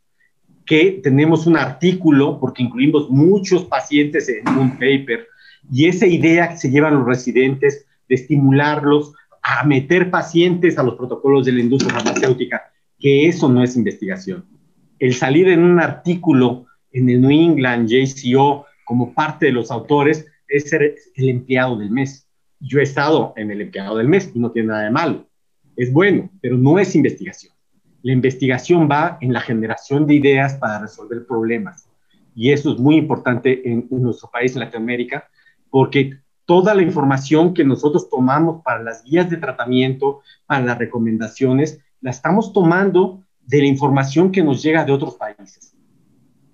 que 0.65 1.01
tenemos 1.03 1.47
un 1.47 1.57
artículo, 1.57 2.39
porque 2.41 2.63
incluimos 2.63 3.11
muchos 3.11 3.65
pacientes 3.65 4.29
en 4.29 4.49
un 4.57 4.71
paper, 4.73 5.27
y 5.71 5.87
esa 5.87 6.07
idea 6.07 6.49
que 6.49 6.57
se 6.57 6.71
llevan 6.71 6.95
los 6.95 7.07
residentes 7.07 7.87
de 8.09 8.15
estimularlos 8.15 9.13
a 9.43 9.65
meter 9.65 10.11
pacientes 10.11 10.79
a 10.79 10.83
los 10.83 10.95
protocolos 10.95 11.45
de 11.45 11.53
la 11.53 11.61
industria 11.61 11.95
farmacéutica, 11.95 12.63
que 12.99 13.29
eso 13.29 13.49
no 13.49 13.63
es 13.63 13.77
investigación 13.77 14.45
el 14.99 15.15
salir 15.15 15.49
en 15.49 15.63
un 15.63 15.81
artículo 15.81 16.67
en 16.93 17.09
el 17.09 17.21
New 17.21 17.31
England 17.31 17.89
JCO 17.89 18.67
como 18.85 19.13
parte 19.15 19.47
de 19.47 19.53
los 19.53 19.71
autores 19.71 20.27
es 20.49 20.71
ser 20.71 20.95
el 21.17 21.29
empleado 21.29 21.77
del 21.77 21.91
mes. 21.91 22.29
Yo 22.61 22.79
he 22.81 22.83
estado 22.83 23.33
en 23.37 23.51
el 23.51 23.61
empleado 23.61 23.97
del 23.97 24.09
mes 24.09 24.31
y 24.35 24.39
no 24.39 24.51
tiene 24.51 24.69
nada 24.69 24.85
de 24.85 24.91
malo. 24.91 25.27
Es 25.77 25.93
bueno, 25.93 26.31
pero 26.41 26.57
no 26.57 26.79
es 26.79 26.95
investigación. 26.95 27.53
La 28.03 28.13
investigación 28.13 28.89
va 28.91 29.19
en 29.21 29.33
la 29.33 29.41
generación 29.41 30.07
de 30.07 30.15
ideas 30.15 30.55
para 30.55 30.79
resolver 30.79 31.27
problemas. 31.27 31.89
Y 32.37 32.53
eso 32.53 32.73
es 32.73 32.79
muy 32.79 32.97
importante 32.97 33.69
en, 33.69 33.89
en 33.91 34.03
nuestro 34.03 34.31
país, 34.31 34.55
en 34.55 34.61
Latinoamérica, 34.61 35.29
porque 35.71 36.19
toda 36.47 36.75
la 36.75 36.83
información 36.83 37.55
que 37.55 37.65
nosotros 37.65 38.09
tomamos 38.11 38.63
para 38.63 38.83
las 38.83 39.03
guías 39.05 39.31
de 39.31 39.39
tratamiento, 39.39 40.21
para 40.47 40.65
las 40.65 40.79
recomendaciones, 40.79 41.81
la 42.01 42.11
estamos 42.11 42.53
tomando 42.53 43.24
de 43.47 43.59
la 43.59 43.67
información 43.67 44.31
que 44.33 44.43
nos 44.43 44.63
llega 44.63 44.85
de 44.85 44.93
otros 44.93 45.15
países. 45.15 45.75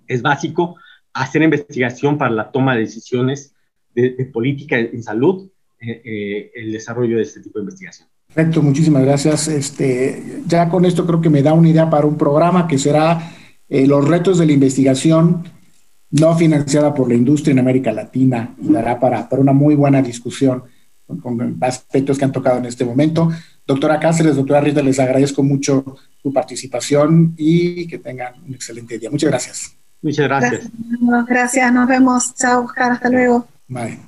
Es 0.07 0.23
básico 0.23 0.77
hacer 1.13 1.43
investigación 1.43 2.19
para 2.19 2.31
la 2.31 2.51
toma 2.51 2.75
de 2.75 2.81
decisiones 2.81 3.55
de, 3.95 4.25
política 4.33 4.79
en 4.79 5.03
salud, 5.03 5.51
eh, 5.81 6.03
eh, 6.05 6.51
el 6.55 6.73
desarrollo 6.73 7.17
de 7.17 7.23
este 7.23 7.41
tipo 7.41 7.59
de 7.59 7.65
investigación. 7.65 8.09
Perfecto, 8.27 8.63
muchísimas 8.63 9.03
gracias. 9.03 9.49
Este, 9.49 10.43
ya 10.47 10.69
con 10.69 10.85
esto 10.85 11.07
creo 11.07 11.21
que 11.21 11.31
me 11.31 11.43
da 11.43 11.53
una 11.53 11.69
idea 11.69 11.91
para 11.91 12.07
un 12.07 12.17
programa 12.17 12.69
que 12.69 12.79
será 12.79 13.33
eh, 13.69 13.87
los 13.87 14.07
retos 14.07 14.39
de 14.39 14.47
la 14.47 14.53
investigación 14.53 15.45
no 16.13 16.37
financiada 16.37 16.95
por 16.95 17.09
la 17.09 17.15
industria 17.15 17.53
en 17.53 17.61
América 17.61 17.93
Latina 17.93 18.55
y 18.61 18.73
dará 18.73 18.99
para, 18.99 19.29
para 19.29 19.43
una 19.43 19.53
muy 19.53 19.75
buena 19.75 20.03
discusión 20.03 20.65
con, 21.23 21.59
aspectos 21.61 22.19
que 22.19 22.25
han 22.25 22.33
tocado 22.33 22.59
en 22.59 22.67
este 22.67 22.85
momento. 22.85 23.31
Doctora 23.67 23.99
Cáceres, 24.01 24.37
doctora 24.37 24.61
Rita, 24.61 24.83
les 24.83 24.99
agradezco 24.99 25.43
mucho 25.43 25.97
su 26.23 26.33
participación 26.33 27.35
y 27.37 27.87
que 27.87 27.99
tengan 27.99 28.35
un 28.47 28.55
excelente 28.55 28.99
día. 28.99 29.11
Muchas 29.11 29.31
gracias. 29.31 29.77
Muchas 30.03 30.27
gracias. 30.27 30.71
Gracias, 30.73 31.27
gracias. 31.29 31.73
nos 31.73 31.89
vemos. 31.89 32.35
Chao, 32.35 32.65
Oscar, 32.65 32.93
hasta 32.93 33.09
luego. 33.09 33.47
Bye. 33.69 33.99